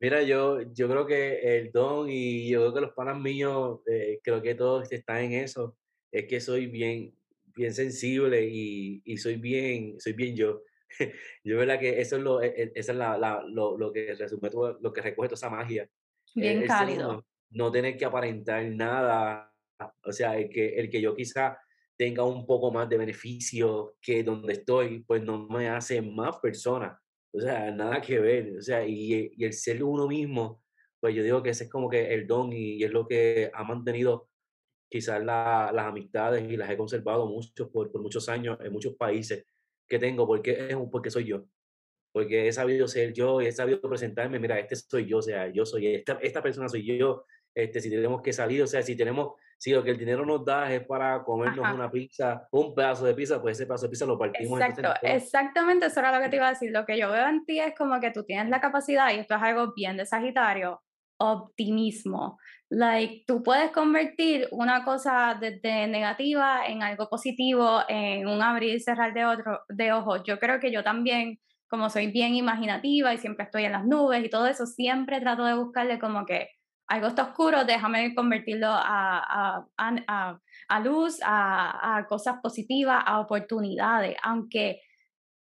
[0.00, 4.18] Mira, yo, yo creo que el don y yo creo que los panas míos, eh,
[4.24, 5.76] creo que todos están en eso,
[6.10, 7.14] es que soy bien,
[7.54, 10.62] bien sensible y, y soy bien, soy bien yo.
[11.44, 14.50] yo verdad que eso es lo, e, e, es la, la, lo, lo, que resume
[14.50, 15.88] todo, lo que recoge toda esa magia.
[16.34, 17.24] Bien cálido.
[17.50, 19.52] No, tener que aparentar nada.
[20.04, 21.58] O sea, el que, el que yo quizá
[21.96, 27.00] tenga un poco más de beneficio que donde estoy, pues no me hace más persona.
[27.32, 28.56] O sea, nada que ver.
[28.58, 30.62] O sea, y, y el ser uno mismo,
[31.00, 33.64] pues yo digo que ese es como que el don y, es lo que ha
[33.64, 34.28] mantenido
[34.88, 39.44] quizás las amistades y las he conservado mucho por, por, muchos años en muchos países
[39.90, 41.44] que tengo, porque, es, porque soy yo.
[42.12, 45.48] Porque he sabido ser yo y he sabido presentarme, mira, este soy yo, o sea,
[45.48, 47.24] yo soy esta, esta persona soy yo,
[47.54, 50.44] este, si tenemos que salir, o sea, si tenemos, si lo que el dinero nos
[50.44, 54.06] da es para comernos una pizza, un pedazo de pizza, pues ese pedazo de pizza
[54.06, 54.60] lo partimos.
[54.60, 56.70] Exacto, exactamente eso era lo que te iba a decir.
[56.70, 59.34] Lo que yo veo en ti es como que tú tienes la capacidad, y esto
[59.34, 60.82] es algo bien de Sagitario,
[61.18, 62.38] optimismo.
[62.70, 68.80] Like, tú puedes convertir una cosa desde negativa en algo positivo, en un abrir y
[68.80, 70.22] cerrar de, otro, de ojos.
[70.24, 74.24] Yo creo que yo también, como soy bien imaginativa y siempre estoy en las nubes
[74.24, 76.48] y todo eso, siempre trato de buscarle como que
[76.86, 84.80] algo está oscuro, déjame convertirlo a, a, a, luz, a, cosas positivas, a oportunidades, aunque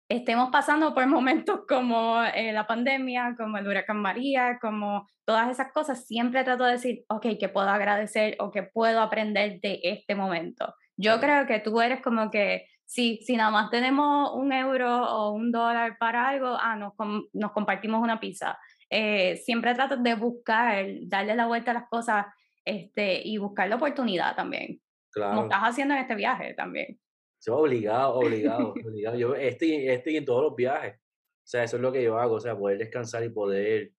[0.08, 5.72] estemos pasando por momentos como eh, la pandemia, como el huracán María, como todas esas
[5.72, 10.14] cosas, siempre trato de decir, ok, que puedo agradecer o que puedo aprender de este
[10.14, 10.74] momento.
[10.96, 15.32] Yo creo que tú eres como que si, si nada más tenemos un euro o
[15.32, 16.94] un dólar para algo, ah, nos,
[17.34, 18.58] nos compartimos una pizza.
[18.90, 22.26] Eh, siempre trato de buscar, darle la vuelta a las cosas
[22.64, 24.80] este, y buscar la oportunidad también.
[25.12, 25.34] Claro.
[25.34, 26.98] Como estás haciendo en este viaje también.
[27.44, 29.16] Yo obligado, obligado, obligado.
[29.16, 30.94] Yo estoy, estoy en todos los viajes.
[30.96, 33.92] O sea, eso es lo que yo hago, o sea, poder descansar y poder,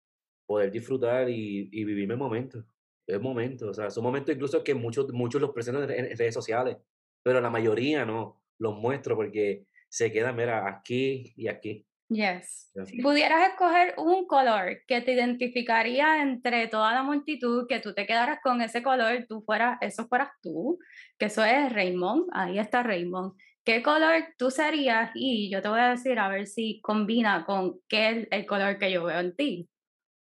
[0.46, 2.64] poder disfrutar y, y vivirme el momento.
[3.08, 6.78] Es momento, o sea, son momentos incluso que muchos, muchos los presento en redes sociales,
[7.24, 11.88] pero la mayoría no los muestro porque se quedan, mira, aquí y aquí.
[12.10, 12.72] Yes.
[12.86, 18.08] Si pudieras escoger un color que te identificaría entre toda la multitud, que tú te
[18.08, 20.80] quedaras con ese color, tú fueras, eso fueras tú,
[21.20, 23.34] que eso es Raymond, ahí está Raymond.
[23.64, 25.12] ¿Qué color tú serías?
[25.14, 28.80] Y yo te voy a decir a ver si combina con qué es el color
[28.80, 29.70] que yo veo en ti.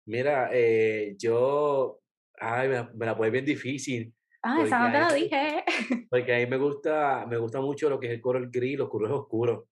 [0.07, 2.01] Mira, eh, yo,
[2.41, 4.15] ay, me, me la puede bien difícil.
[4.43, 5.65] Ah, esa no te lo dije.
[6.09, 8.89] Porque a mí me gusta, me gusta mucho lo que es el color gris, los
[8.89, 9.65] colores oscuros.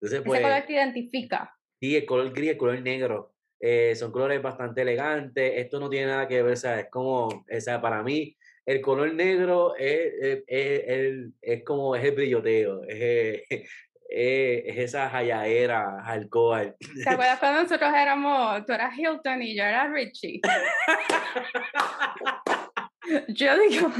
[0.00, 1.54] Entonces, pues, ¿Ese color te identifica?
[1.80, 3.34] Sí, el color gris, el color negro.
[3.60, 5.52] Eh, son colores bastante elegantes.
[5.56, 8.36] Esto no tiene nada que ver, sea, es como, sea, para mí,
[8.66, 13.42] el color negro es, es, es, es como, es el brilloteo, es,
[14.08, 16.76] es, esa jayaera alcohol.
[17.02, 20.40] ¿Te acuerdas cuando nosotros éramos, tú eras Hilton y yo era Richie?
[23.28, 23.90] yo digo,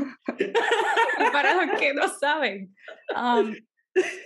[1.33, 2.75] para los que no saben,
[3.17, 3.55] um,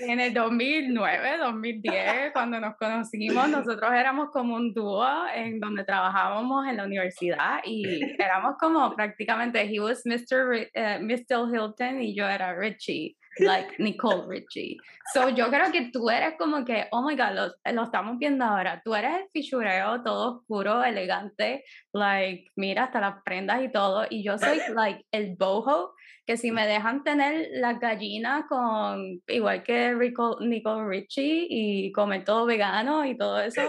[0.00, 6.66] en el 2009, 2010, cuando nos conocimos, nosotros éramos como un dúo en donde trabajábamos
[6.66, 10.68] en la universidad y éramos como prácticamente, he was Mr.
[10.74, 11.48] Uh, Mr.
[11.52, 14.78] Hilton y yo era Richie like Nicole Richie.
[15.12, 18.44] So yo creo que tú eres como que, oh my god, lo, lo estamos viendo
[18.44, 18.80] ahora.
[18.84, 24.06] Tú eres el fichureo todo oscuro, elegante, like, mira, hasta las prendas y todo.
[24.08, 25.94] Y yo soy, like, el boho,
[26.26, 32.24] que si me dejan tener las gallinas con, igual que Rico, Nicole Richie, y comer
[32.24, 33.62] todo vegano y todo eso,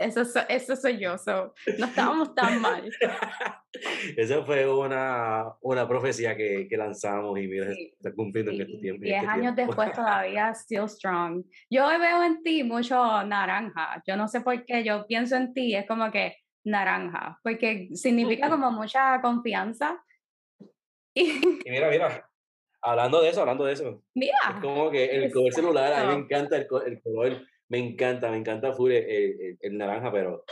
[0.00, 1.18] eso, eso soy yo.
[1.18, 2.90] So, no estábamos tan mal.
[4.16, 9.04] Esa fue una, una profecía que, que lanzamos y mira, está cumpliendo en este tiempo.
[9.04, 11.44] Diez este años después todavía still strong.
[11.70, 14.02] Yo veo en ti mucho naranja.
[14.06, 18.48] Yo no sé por qué, yo pienso en ti, es como que naranja, porque significa
[18.48, 20.02] como mucha confianza.
[21.64, 22.30] Y, mira, mira,
[22.82, 24.02] hablando de eso, hablando de eso.
[24.14, 24.38] Mira.
[24.54, 28.30] Es como que el color celular, a mí me encanta el, el color, me encanta,
[28.30, 30.44] me encanta full el, el naranja, pero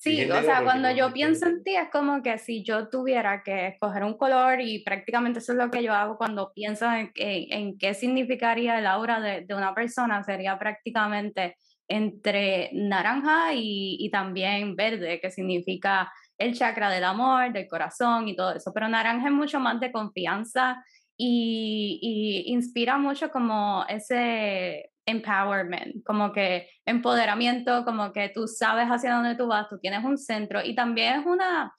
[0.00, 3.66] Sí, o sea, cuando yo pienso en ti es como que si yo tuviera que
[3.66, 7.76] escoger un color y prácticamente eso es lo que yo hago cuando pienso en, en,
[7.78, 11.56] qué significaría el aura de, de, una persona, sería prácticamente
[11.88, 18.36] entre naranja y, y, también verde, que significa el chakra del amor, del corazón y
[18.36, 20.82] todo eso, pero naranja es mucho más de confianza
[21.16, 29.14] y, y inspira mucho como ese empowerment, como que empoderamiento, como que tú sabes hacia
[29.14, 31.72] dónde tú vas, tú tienes un centro y también es una,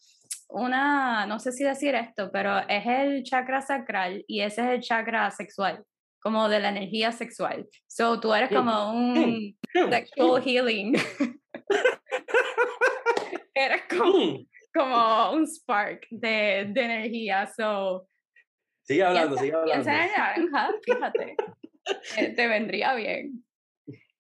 [0.50, 4.82] una, no sé si decir esto, pero es el chakra sacral y ese es el
[4.82, 5.84] chakra sexual,
[6.20, 7.68] como de la energía sexual.
[7.88, 9.56] So tú eres como un
[9.90, 10.98] sexual healing.
[13.54, 17.48] eres como, como un spark de, de energía.
[17.56, 18.08] So,
[18.84, 19.92] sigue hablando, sigue hablando.
[20.84, 21.36] fíjate.
[22.18, 23.44] Eh, te vendría bien.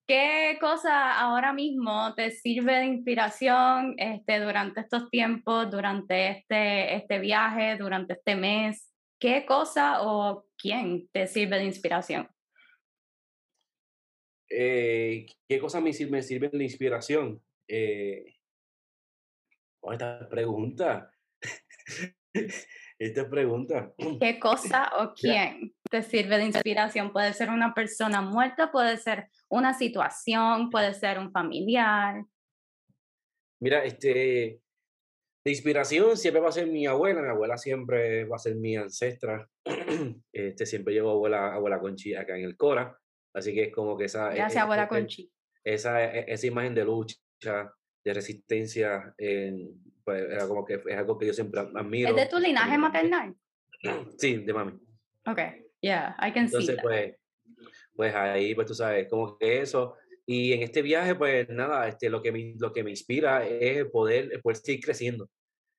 [0.08, 7.20] ¿Qué cosa ahora mismo te sirve de inspiración este, durante estos tiempos, durante este, este
[7.20, 8.92] viaje, durante este mes?
[9.20, 12.28] ¿Qué cosa o quién te sirve de inspiración?
[14.50, 17.42] eh, ¿qué cosas me, me sirven de inspiración?
[17.68, 18.39] Eh,
[19.82, 21.12] oh, esta pregunta.
[23.00, 23.94] esta pregunta.
[24.20, 27.12] ¿Qué cosa o quién te sirve de inspiración?
[27.12, 32.24] Puede ser una persona muerta, puede ser una situación, puede ser un familiar.
[33.62, 34.62] Mira, este,
[35.46, 38.76] de inspiración siempre va a ser mi abuela, mi abuela siempre va a ser mi
[38.76, 39.48] ancestra.
[40.32, 42.98] Este, siempre llevo abuela, abuela Conchi acá en el Cora,
[43.34, 44.32] así que es como que esa...
[44.32, 45.32] E, Gracias, e, abuela Conchi.
[45.64, 47.74] Esa, e, esa imagen de lucha,
[48.04, 52.10] de resistencia, pues era como que es algo que yo siempre admiro.
[52.10, 53.36] ¿Es de tu linaje maternal?
[54.18, 54.74] Sí, de mami.
[55.26, 55.40] Ok,
[55.82, 57.16] yeah, I can Entonces, see pues,
[57.96, 59.96] pues ahí, pues tú sabes, como que eso.
[60.26, 63.86] Y en este viaje, pues nada, este, lo, que me, lo que me inspira es
[63.86, 65.30] poder, poder seguir creciendo.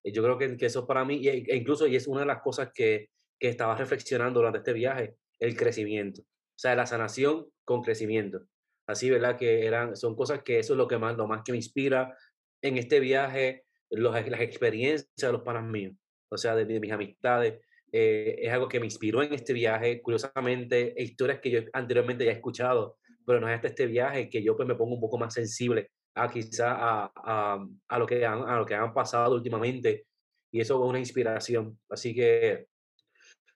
[0.03, 2.71] Yo creo que, que eso para mí, e incluso y es una de las cosas
[2.75, 6.23] que, que estaba reflexionando durante este viaje, el crecimiento.
[6.23, 8.43] O sea, la sanación con crecimiento.
[8.91, 9.37] Así, ¿verdad?
[9.37, 12.17] Que eran, son cosas que eso es lo que más, lo más que me inspira
[12.63, 15.95] en este viaje, los, las experiencias de los panas míos,
[16.29, 17.61] o sea, de, mis amistades.
[17.93, 20.01] Eh, es algo que me inspiró en este viaje.
[20.03, 24.43] Curiosamente, historias que yo anteriormente ya he escuchado, pero no es hasta este viaje que
[24.43, 28.25] yo pues me pongo un poco más sensible a quizá a, a, a, lo que
[28.25, 30.07] han, a lo que han pasado últimamente
[30.53, 31.79] y eso es una inspiración.
[31.89, 32.67] Así que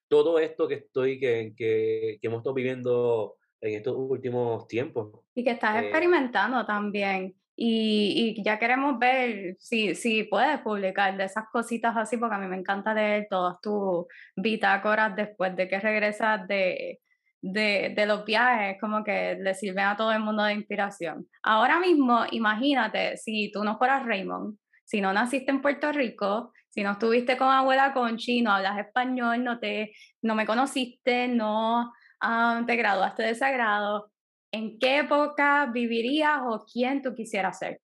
[0.08, 5.10] todo esto que estoy, que, que, que hemos estado viviendo en estos últimos tiempos.
[5.34, 7.34] Y que estás eh experimentando también.
[7.56, 12.38] Y, y, ya queremos ver si, si puedes publicar de esas cositas así, porque a
[12.38, 17.00] mí me encanta leer todas tus bitácoras después de que regresas de,
[17.40, 21.28] de, de, los viajes, como que le sirven a todo el mundo de inspiración.
[21.44, 26.82] Ahora mismo, imagínate, si tú no fueras Raymond, si no naciste en Puerto Rico, si
[26.82, 29.92] no estuviste con abuela Conchi, no hablas español, no, te,
[30.22, 31.92] no me conociste, no
[32.22, 34.10] um, te graduaste de sagrado,
[34.52, 37.80] ¿en qué época vivirías o quién tú quisieras ser?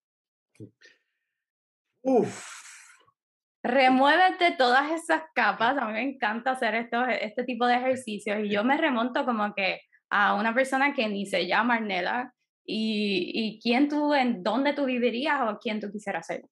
[2.02, 2.60] Uf,
[3.62, 5.76] remuévete todas esas capas.
[5.78, 9.54] A mí me encanta hacer esto, este tipo de ejercicios y yo me remonto como
[9.54, 14.72] que a una persona que ni se llama Arnela y, y quién tú, en dónde
[14.72, 16.42] tú vivirías o quién tú quisieras ser.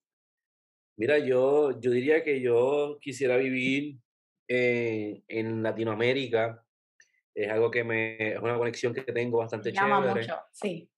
[0.97, 3.99] Mira, yo, yo diría que yo quisiera vivir
[4.49, 6.65] en, en Latinoamérica.
[7.39, 10.91] Es algo que me, es una conexión que tengo bastante me llama mucho, sí.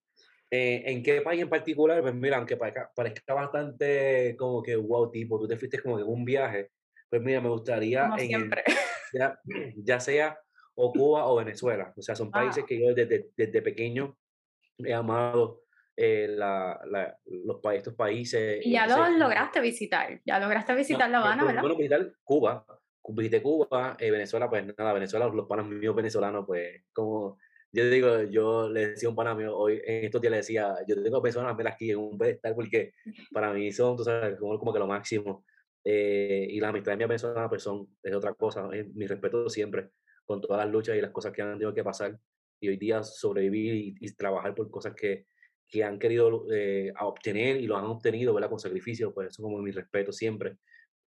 [0.50, 2.00] Eh, ¿En qué país en particular?
[2.00, 6.08] Pues mira, aunque parezca, bastante como que wow, tipo, tú te fuiste como que en
[6.08, 6.70] un viaje,
[7.10, 8.64] pues mira, me gustaría como siempre.
[9.12, 9.38] ya,
[9.76, 10.40] ya, sea
[10.74, 11.92] o Cuba o Venezuela.
[11.94, 14.16] O sea, son países que yo desde, desde pequeño
[14.78, 15.64] he amado
[15.94, 18.64] eh, la, la, los estos países.
[18.64, 21.60] Y ya los lograste visitar, ya lograste visitar La Habana, ¿verdad?
[21.60, 22.64] Bueno, visitar Cuba,
[23.08, 27.38] visité Cuba, eh, Venezuela, pues nada, Venezuela, los panos míos venezolanos, pues como
[27.72, 30.74] yo digo, yo le decía a un pana mío, hoy en estos días le decía,
[30.88, 32.94] yo tengo personas ver aquí en un pedestal porque
[33.32, 35.44] para mí son, tú sabes, como, como que lo máximo.
[35.84, 39.90] Eh, y las amistades mías venezolanas pues son, es otra cosa, mi respeto siempre
[40.26, 42.18] con todas las luchas y las cosas que han tenido que pasar
[42.60, 45.26] y hoy día sobrevivir y, trabajar por cosas que,
[45.66, 48.50] que han querido eh, obtener y lo han obtenido, ¿verdad?
[48.50, 50.58] Con sacrificio, pues eso como mi respeto siempre.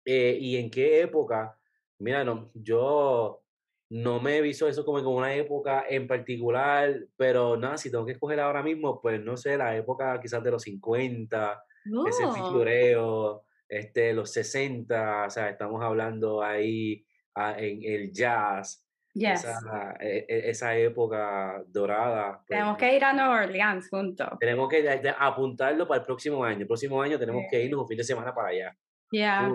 [0.04, 1.58] Eh, y en qué época,
[2.00, 3.42] mira, no, yo
[3.90, 8.06] no me he visto eso como en una época en particular, pero nada, si tengo
[8.06, 11.64] que escoger ahora mismo, pues no sé, la época quizás de los 50,
[12.08, 19.96] ese figureo, este, los 60, o sea, estamos hablando ahí ah, en el jazz, esa,
[20.00, 22.34] e, e, esa, época dorada.
[22.40, 24.28] Pues, tenemos que ir a Nueva Orleans juntos.
[24.40, 26.62] Tenemos que apuntarlo para el próximo año.
[26.62, 28.78] El próximo año tenemos que irnos un fin de semana para allá.
[29.16, 29.50] Yeah.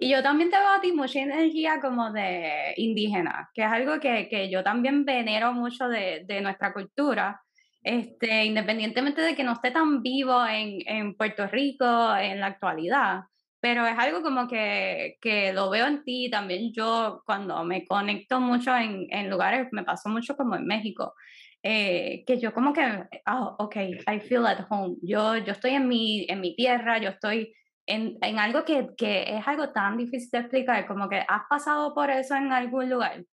[0.00, 4.00] Y yo también te veo a ti mucha energía como de indígena, que es algo
[4.00, 7.42] que, que yo también venero mucho de, de, nuestra cultura,
[7.82, 11.84] este, independientemente de que no esté tan vivo en, en, Puerto Rico
[12.16, 13.24] en la actualidad,
[13.60, 18.40] pero es algo como que, que lo veo en ti, también yo cuando me conecto
[18.40, 21.14] mucho en, en lugares, me pasó mucho como en México,
[21.62, 22.82] eh, que yo como que,
[23.26, 23.76] oh, ok,
[24.10, 27.52] I feel at home, yo, yo estoy en mi, en mi tierra, yo estoy
[27.86, 31.94] en, en algo que, que, es algo tan difícil de explicar, como que has pasado
[31.94, 33.24] por eso en algún lugar.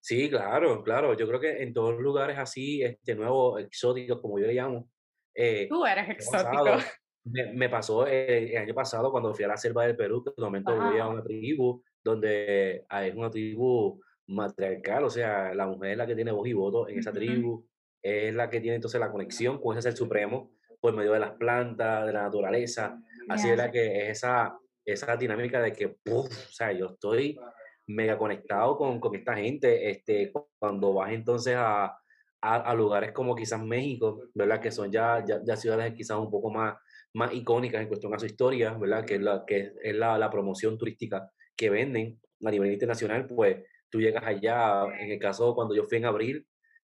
[0.00, 1.14] Sí, claro, claro.
[1.14, 4.88] Yo creo que en todos los lugares así, este nuevo exótico, como yo le llamo.
[5.34, 6.78] Eh, Tú eres exótico.
[7.24, 10.74] me, pasó el, año pasado cuando fui a la selva del Perú, que de momento
[10.74, 16.06] voy a una tribu donde es una tribu matriarcal, o sea, la mujer es la
[16.06, 17.66] que tiene voz y voto en esa tribu,
[18.02, 21.32] es la que tiene entonces la conexión con ese ser supremo por medio de las
[21.32, 23.00] plantas, de la naturaleza.
[23.28, 27.38] Así es la que es esa, esa dinámica de que, o sea, yo estoy
[27.86, 29.90] mega conectado con, con esta gente.
[29.90, 31.98] Este, cuando vas entonces a,
[32.40, 34.60] a, lugares como quizás México, ¿verdad?
[34.60, 36.76] Que son ya, ya, ciudades quizás un poco más,
[37.14, 39.04] más icónicas en cuestión a su historia, ¿verdad?
[39.04, 43.64] Que es la, que es la, la promoción turística que venden a nivel internacional, pues
[43.90, 46.46] tú llegas allá, en el caso cuando yo fui en abril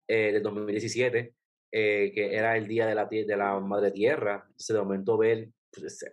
[0.06, 1.34] eh, del 2017,
[1.72, 5.48] eh, que era el día de la, de la Madre Tierra, se de momento ver
[5.70, 6.04] pues,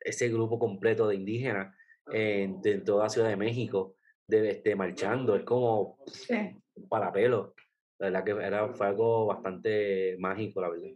[0.00, 1.74] ese, grupo completo de indígenas
[2.12, 3.96] en, toda Ciudad de México,
[4.26, 5.98] de, este, marchando, es como
[6.88, 7.54] para pelo.
[7.98, 10.88] La verdad que era, fue algo bastante mágico, la verdad.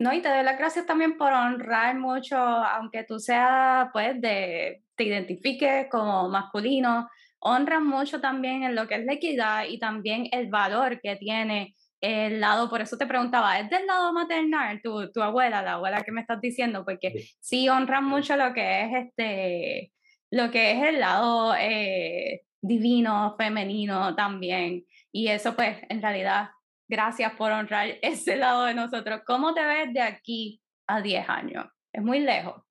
[0.00, 4.82] No, y te doy las gracias también por honrar mucho, aunque tú seas, pues, de,
[4.94, 7.08] te identifiques como masculino,
[7.40, 11.74] honras mucho también en lo que es la equidad y también el valor que tiene
[12.00, 16.02] el lado, por eso te preguntaba, ¿es del lado maternal tu, tu abuela, la abuela
[16.02, 16.84] que me estás diciendo?
[16.84, 19.92] Porque sí, honran mucho lo que es este,
[20.30, 24.84] lo que es el lado eh, divino, femenino también.
[25.12, 26.50] Y eso pues en realidad,
[26.88, 29.20] gracias por honrar ese lado de nosotros.
[29.26, 31.66] ¿Cómo te ves de aquí a 10 años?
[31.92, 32.62] Es muy lejos.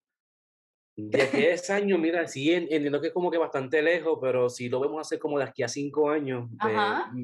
[0.95, 4.49] De aquí a 10 años, mira, sí entiendo que es como que bastante lejos, pero
[4.49, 6.75] si lo vemos hacer como de aquí a 5 años, pues,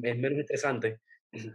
[0.02, 1.00] es menos estresante.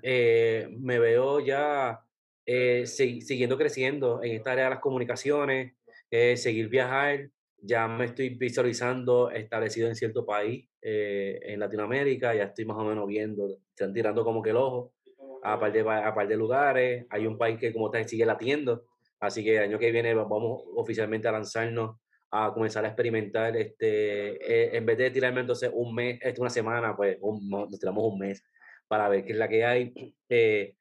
[0.01, 1.99] Eh, me veo ya
[2.45, 5.73] eh, siguiendo creciendo en esta área de las comunicaciones,
[6.09, 12.65] eh, seguir viajar, ya me estoy visualizando establecido en cierto país en Latinoamérica, ya estoy
[12.65, 14.93] más o menos viendo, están tirando como que el ojo
[15.43, 18.85] a par de, a par de lugares, hay un país que como tal sigue latiendo,
[19.19, 21.97] así que el año que viene vamos oficialmente a lanzarnos
[22.31, 26.95] a comenzar a experimentar, este, en vez de tirarme entonces un mes, este, una semana,
[26.95, 28.41] pues nos tiramos un mes
[28.91, 29.93] para ver qué es la que hay.
[30.27, 30.75] Eh,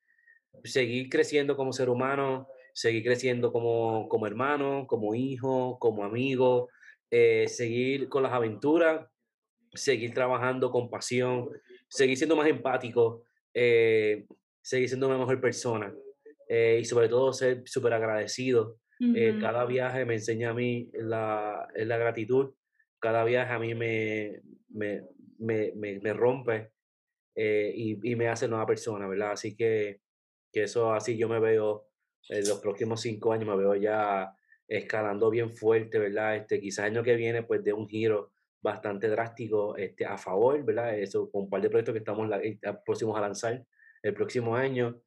[0.65, 6.71] seguir creciendo como ser humano, seguir creciendo como, como hermano, como hijo, como amigo,
[7.09, 9.09] eh, seguir con las aventuras,
[9.75, 11.51] seguir trabajando con pasión,
[11.89, 13.23] seguir siendo más empático,
[13.55, 14.27] eh,
[14.61, 15.95] seguir siendo una mejor persona
[16.49, 18.81] y sobre todo ser súper agradecido.
[19.41, 22.55] cada viaje me enseña a mí la, la gratitud,
[22.99, 25.05] cada viaje a mí me, me,
[25.39, 26.73] me, me rompe
[27.43, 29.33] eh, y, y, me hace nueva persona, ¿verdad?
[29.33, 30.03] Así que,
[30.53, 31.89] que eso así yo me veo
[32.29, 34.31] en los próximos cinco años, me veo ya
[34.69, 36.37] escalando bien fuerte, ¿verdad?
[36.37, 40.63] Este, quizás el año que viene, pues de un giro bastante drástico este, a favor,
[40.63, 40.99] ¿verdad?
[40.99, 43.65] Eso con un par de proyectos que estamos la, eh, próximos a lanzar
[44.03, 45.01] el próximo año.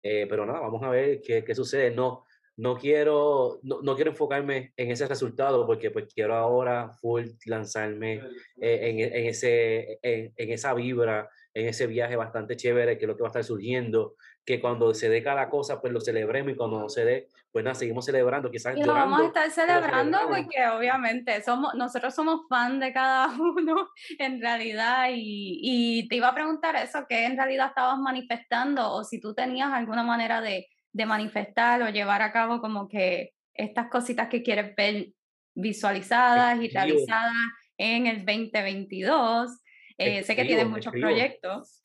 [0.00, 1.90] Eh, pero nada, vamos a ver qué, qué sucede.
[1.90, 2.24] No,
[2.58, 8.20] no quiero, no, no, quiero enfocarme en ese resultado porque pues quiero ahora full lanzarme
[8.60, 13.16] en, en, ese, en, en, esa vibra en ese viaje bastante chévere, que es lo
[13.16, 16.56] que va a estar surgiendo, que cuando se dé cada cosa, pues lo celebremos y
[16.56, 20.18] cuando no se dé, pues nada, seguimos celebrando, quizás y lo vamos a estar celebrando
[20.28, 23.88] porque obviamente somos, nosotros somos fan de cada uno
[24.18, 29.04] en realidad y, y, te iba a preguntar eso, que en realidad estabas manifestando o
[29.04, 33.88] si tú tenías alguna manera de, de manifestar o llevar a cabo como que estas
[33.88, 35.08] cositas que quieres ver
[35.54, 37.34] visualizadas y realizadas
[37.76, 39.50] en el 2022
[39.98, 41.82] eh, sé que tienes muchos proyectos.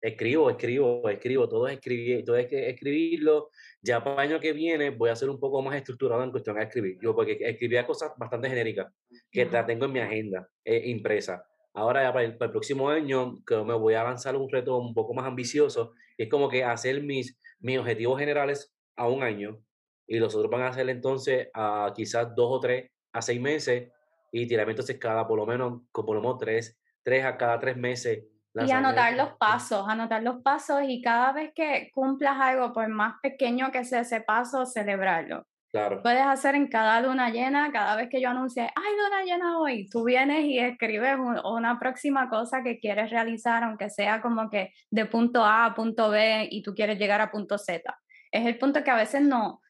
[0.00, 3.50] Escribo, escribo, escribo, todo es escribir, todo es escribirlo.
[3.82, 6.56] Ya para el año que viene voy a ser un poco más estructurado en cuestión
[6.56, 6.98] de escribir.
[7.02, 8.92] Yo porque escribía cosas bastante genéricas
[9.30, 11.44] que la tengo en mi agenda eh, impresa.
[11.72, 15.14] Ahora ya para el, próximo año que me voy a lanzar un reto un poco
[15.14, 15.94] más ambicioso.
[16.16, 19.60] Es como que hacer mis, mis objetivos generales a un año
[20.06, 23.90] y los otros van a hacer entonces a quizás dos o tres a seis meses
[24.32, 26.78] y tirarme entonces cada por lo menos, por lo menos tres
[27.08, 28.24] tres a cada tres meses.
[28.54, 33.14] Y anotar los pasos, anotar los pasos y cada vez que cumplas algo, por más
[33.22, 35.46] pequeño que sea ese paso, celebrarlo.
[35.70, 36.02] Claro.
[36.02, 39.86] Puedes hacer en cada luna llena, cada vez que yo anuncie, ay, luna llena hoy,
[39.90, 45.04] tú vienes y escribes una próxima cosa que quieres realizar, aunque sea como que de
[45.04, 47.82] punto A a punto B y tú quieres llegar a punto Z.
[48.32, 49.60] Es el punto que a veces no,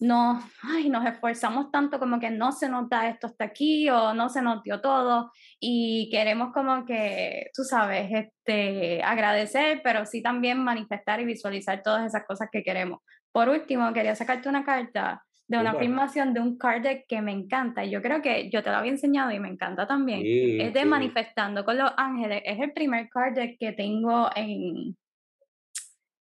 [0.00, 4.28] no, ay, nos esforzamos tanto como que no se nota esto hasta aquí o no
[4.28, 5.30] se notió todo
[5.60, 12.04] y queremos como que, tú sabes, este, agradecer, pero sí también manifestar y visualizar todas
[12.04, 13.00] esas cosas que queremos.
[13.32, 17.32] Por último, quería sacarte una carta de una afirmación de un card deck que me
[17.32, 20.22] encanta y yo creo que yo te lo había enseñado y me encanta también.
[20.24, 22.42] es de Manifestando con los Ángeles.
[22.44, 24.96] Es el primer card deck que tengo en,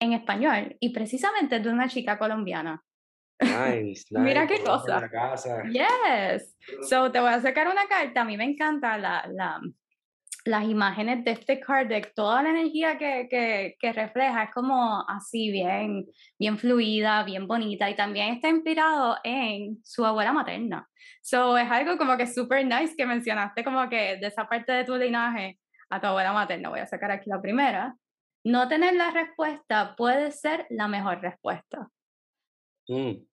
[0.00, 2.82] en español y precisamente es de una chica colombiana.
[3.40, 5.08] Nice, Mira qué cosa.
[5.70, 6.56] Yes.
[6.88, 8.22] So te voy a sacar una carta.
[8.22, 9.60] A mí me encanta la, la,
[10.44, 12.12] las imágenes de este card deck.
[12.14, 16.06] Toda la energía que, que, que, refleja es como así, bien,
[16.38, 17.90] bien fluida, bien bonita.
[17.90, 20.88] Y también está inspirado en su abuela materna.
[21.22, 24.84] So es algo como que super nice que mencionaste, como que de esa parte de
[24.84, 25.58] tu linaje
[25.90, 26.70] a tu abuela materna.
[26.70, 27.96] Voy a sacar aquí la primera.
[28.44, 31.88] no tener la respuesta puede ser la mejor respuesta.
[32.88, 33.29] Mm.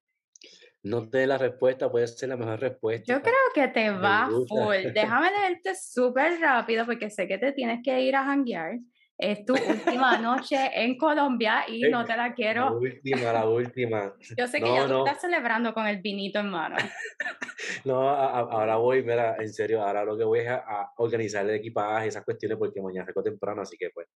[0.84, 3.14] No tener la respuesta puede ser la mejor respuesta.
[3.14, 4.76] Yo creo que te va full.
[4.94, 8.78] Déjame leerte súper rápido porque sé que te tienes que ir a janguear.
[9.20, 12.66] Es tu última noche en Colombia y no te la quiero.
[12.66, 14.14] La última, la última.
[14.38, 16.76] Yo sé que ya tú estás celebrando con el vinito en mano.
[17.86, 22.10] no, ahora voy, mira, en serio, ahora lo que voy es a, organizar el equipaje,
[22.10, 24.08] esas cuestiones, porque mañana recojo temprano, así que pues.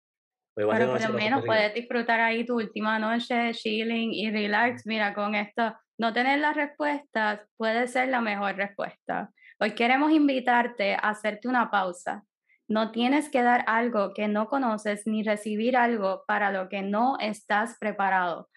[0.53, 4.86] pues Pero por lo menos puedes disfrutar ahí tu última noche, chilling y relax.
[4.86, 9.31] Mira, con esto, no tener las respuestas puede ser la mejor respuesta.
[9.59, 12.23] Hoy queremos invitarte a hacerte una pausa
[12.71, 17.17] no tienes que dar algo que no conoces ni recibir algo para lo que no
[17.19, 18.49] estás preparado.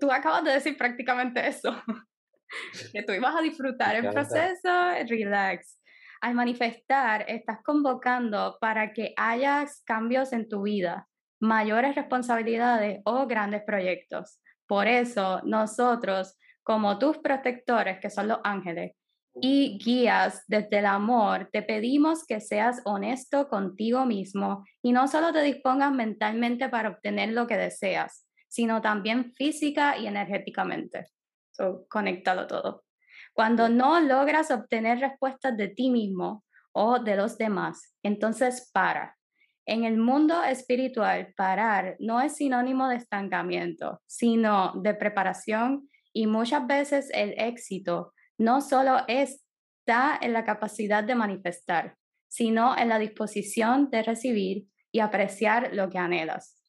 [0.00, 1.80] Tú acabas de decir prácticamente eso,
[2.92, 4.68] que tú ibas a disfrutar el proceso,
[5.08, 5.78] relax.
[6.20, 11.08] Al manifestar, estás convocando para que hayas cambios en tu vida,
[11.40, 14.40] mayores responsabilidades o grandes proyectos.
[14.66, 18.92] Por eso, nosotros, como tus protectores, que son los ángeles,
[19.40, 25.32] y guías desde el amor, te pedimos que seas honesto contigo mismo y no solo
[25.32, 31.06] te dispongas mentalmente para obtener lo que deseas, sino también física y energéticamente.
[31.52, 32.84] So, conéctalo todo.
[33.32, 39.16] Cuando no logras obtener respuestas de ti mismo o de los demás, entonces para.
[39.64, 46.66] En el mundo espiritual, parar no es sinónimo de estancamiento, sino de preparación y muchas
[46.66, 51.96] veces el éxito no solo está en la capacidad de manifestar,
[52.28, 56.62] sino en la disposición de recibir y apreciar lo que anhelas.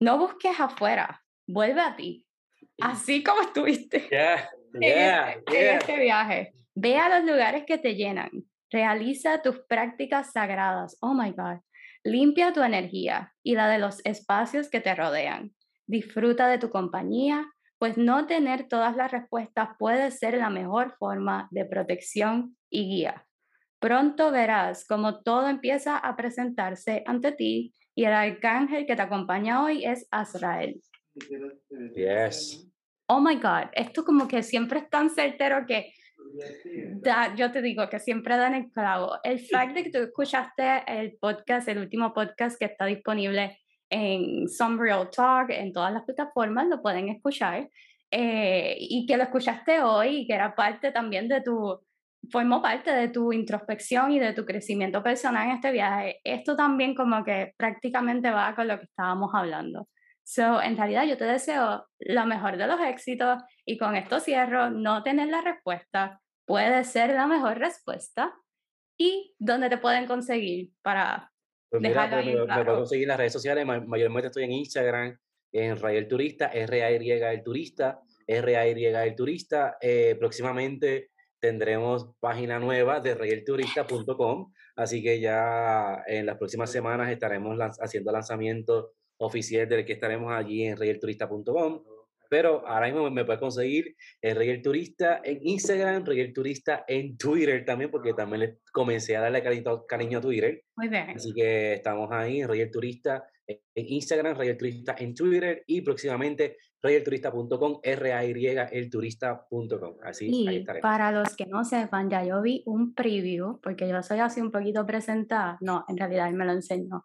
[0.00, 2.26] No busques afuera, vuelve a ti,
[2.80, 4.08] así como estuviste
[4.74, 6.54] en, este, este viaje.
[6.74, 8.30] Ve a los lugares que te llenan,
[8.70, 11.60] realiza tus prácticas sagradas, oh my God,
[12.04, 15.52] limpia tu energía y la de los espacios que te rodean.
[15.86, 17.44] Disfruta de tu compañía,
[17.80, 23.26] pues no tener todas las respuestas puede ser la mejor forma de protección y guía.
[23.78, 29.64] Pronto verás cómo todo empieza a presentarse ante ti y el arcángel que te acompaña
[29.64, 30.78] hoy es Azrael.
[31.94, 32.70] Yes.
[33.06, 35.94] Oh my God, esto como que siempre es tan certero que
[37.34, 39.12] yo te digo que siempre dan el clavo.
[39.24, 43.58] El fact de que tú escuchaste el podcast, el último podcast que está disponible
[43.90, 44.78] en Some
[45.14, 47.68] Talk, en todas las plataformas, lo pueden escuchar.
[48.12, 51.80] Eh, y que lo escuchaste hoy y que era parte también de tu,
[52.30, 56.20] formó parte de tu introspección y de tu crecimiento personal en este viaje.
[56.24, 59.88] Esto también como que prácticamente va con lo que estábamos hablando.
[60.24, 64.70] So, en realidad yo te deseo lo mejor de los éxitos y con esto cierro,
[64.70, 68.34] no tener la respuesta puede ser la mejor respuesta
[68.98, 71.29] y dónde te pueden conseguir para
[71.70, 75.16] pues mira, pues me, puedo seguir en las redes sociales, mayormente estoy en Instagram,
[75.52, 79.76] en Rayel Turista, R-A-Y el Turista, R-A-Y el Turista.
[79.80, 87.58] Eh, próximamente tendremos página nueva de rayelturista.com, así que ya en las próximas semanas estaremos
[87.80, 91.82] haciendo lanzamiento oficial del que estaremos allí en rayelturista.com
[92.30, 96.84] pero ahora mismo me puede conseguir el Rey el Turista en Instagram, Rey el Turista
[96.86, 100.62] en Twitter también, porque también le comencé a darle cariño, a Twitter.
[100.76, 101.10] Muy bien.
[101.10, 105.80] Así que estamos ahí, Rey el Turista en Instagram, Rey el Turista en Twitter y
[105.80, 109.96] próximamente rayelturista.com, R-A-Y, elturista.com.
[110.04, 110.82] Así, y ahí estaremos.
[110.82, 114.50] Para los que no sepan, ya yo vi un preview, porque yo soy así un
[114.50, 115.58] poquito presentada.
[115.60, 117.04] No, en realidad él me lo enseñó.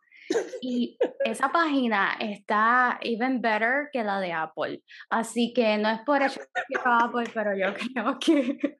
[0.61, 4.82] Y esa página está even better que la de Apple.
[5.09, 8.80] Así que no es por eso que Apple, pero yo creo que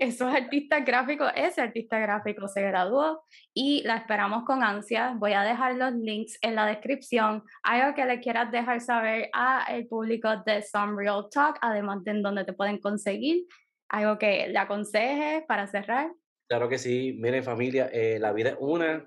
[0.00, 3.24] esos artistas gráficos, ese artista gráfico se graduó
[3.54, 5.14] y la esperamos con ansia.
[5.16, 7.42] Voy a dejar los links en la descripción.
[7.62, 12.22] Algo que le quieras dejar saber al público de Some Real Talk, además de en
[12.22, 13.46] dónde te pueden conseguir.
[13.88, 16.10] Algo que le aconsejes para cerrar.
[16.48, 17.16] Claro que sí.
[17.18, 19.06] Miren familia, eh, la vida es una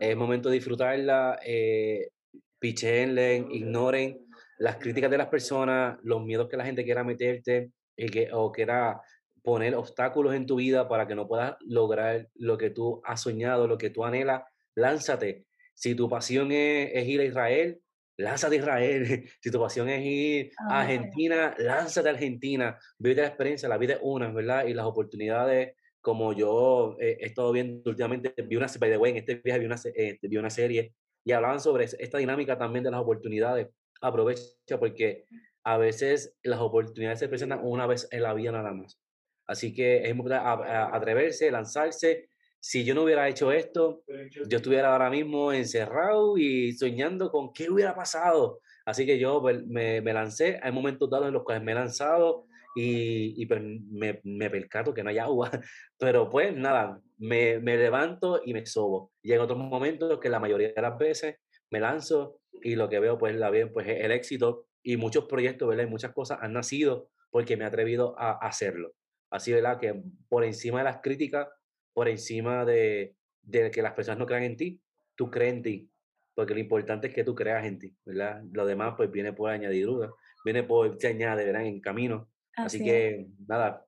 [0.00, 2.08] es momento de disfrutarla, eh,
[2.58, 4.26] pichenle, ignoren
[4.58, 8.52] las críticas de las personas, los miedos que la gente quiera meterte y que, o
[8.52, 9.00] quiera
[9.42, 13.66] poner obstáculos en tu vida para que no puedas lograr lo que tú has soñado,
[13.66, 14.42] lo que tú anhelas,
[14.74, 15.46] lánzate.
[15.74, 17.80] Si tu pasión es, ir a Israel,
[18.16, 19.30] lánzate a Israel.
[19.40, 22.78] Si tu pasión es ir a Argentina, lánzate a Argentina.
[22.98, 24.66] Vive la experiencia, la vida es una, ¿verdad?
[24.66, 25.74] Y las oportunidades
[26.06, 29.66] como yo he estado viendo últimamente, vi una, by the way, en este viaje vi
[29.66, 33.66] una, eh, vi una serie y hablaban sobre esta dinámica también de las oportunidades.
[34.00, 35.24] Aprovecha porque
[35.64, 39.00] a veces las oportunidades se presentan una vez en la vida nada más.
[39.48, 42.28] Así que es importante atreverse, lanzarse
[42.60, 44.04] si yo no hubiera hecho esto,
[44.48, 48.60] yo estuviera ahora mismo encerrado y soñando con qué hubiera pasado.
[48.84, 51.74] Así que yo pues, me, me lancé, hay momentos dados en los cuales me he
[51.74, 52.46] lanzado
[52.76, 55.50] y, y pues, me, me, percato que no hay agua,
[55.98, 59.12] pero pues nada, me, me levanto y me sobo.
[59.22, 61.36] Y en otros momentos que la mayoría de las veces
[61.70, 65.68] me lanzo y lo que veo pues la bien pues el éxito y muchos proyectos,
[65.68, 65.84] ¿verdad?
[65.84, 68.92] Y muchas cosas han nacido porque me he atrevido a hacerlo.
[69.30, 69.80] Así, ¿verdad?
[69.80, 71.48] Que por encima de las críticas
[71.96, 74.82] por encima de, de, que las personas no crean en ti,
[75.14, 75.90] tú crees en ti,
[76.34, 78.42] porque lo importante es que tú creas en ti, ¿verdad?
[78.52, 80.10] Lo demás pues viene por añadidura,
[80.44, 81.64] viene por, se añade, ¿verdad?
[81.64, 82.28] En camino.
[82.56, 83.86] Así, que nada,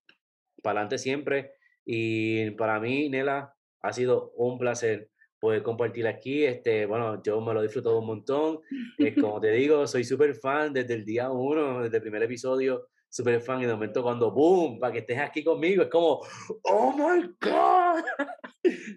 [0.63, 1.53] para adelante siempre.
[1.85, 6.45] Y para mí, Nela, ha sido un placer poder compartir aquí.
[6.45, 8.61] Este, bueno, yo me lo disfruto un montón.
[8.99, 12.89] Eh, como te digo, soy súper fan desde el día uno, desde el primer episodio
[13.11, 16.21] súper fan y de momento cuando boom, para que estés aquí conmigo, es como,
[16.63, 18.05] oh my God.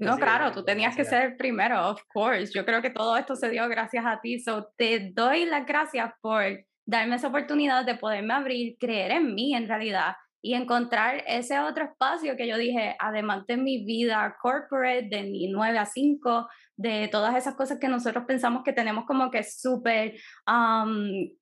[0.02, 2.52] No, claro, tú tenías que ser el primero, of course.
[2.52, 4.38] Yo creo que todo esto se dio gracias a ti.
[4.40, 6.44] So, te doy las gracias por
[6.86, 11.86] darme esa oportunidad de poderme abrir, creer en mí en realidad y encontrar ese otro
[11.86, 17.08] espacio que yo dije, además de mi vida corporate, de mi 9 a 5, de
[17.10, 20.16] todas esas cosas que nosotros pensamos que tenemos como que súper,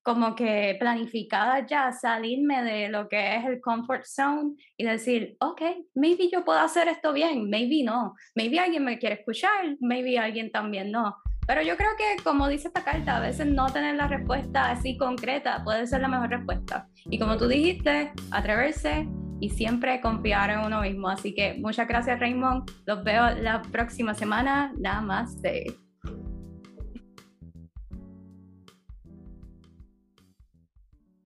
[0.03, 5.61] como que planificadas ya, salirme de lo que es el comfort zone y decir, ok,
[5.95, 10.51] maybe yo puedo hacer esto bien, maybe no, maybe alguien me quiere escuchar, maybe alguien
[10.51, 11.15] también no.
[11.49, 14.95] Pero yo creo que, como dice esta carta, a veces no tener la respuesta así
[14.97, 16.87] concreta puede ser la mejor respuesta.
[17.05, 19.07] Y como tú dijiste, atreverse
[19.39, 21.09] y siempre confiar en uno mismo.
[21.09, 22.69] Así que muchas gracias, Raymond.
[22.85, 24.71] Los veo la próxima semana.
[24.77, 25.75] De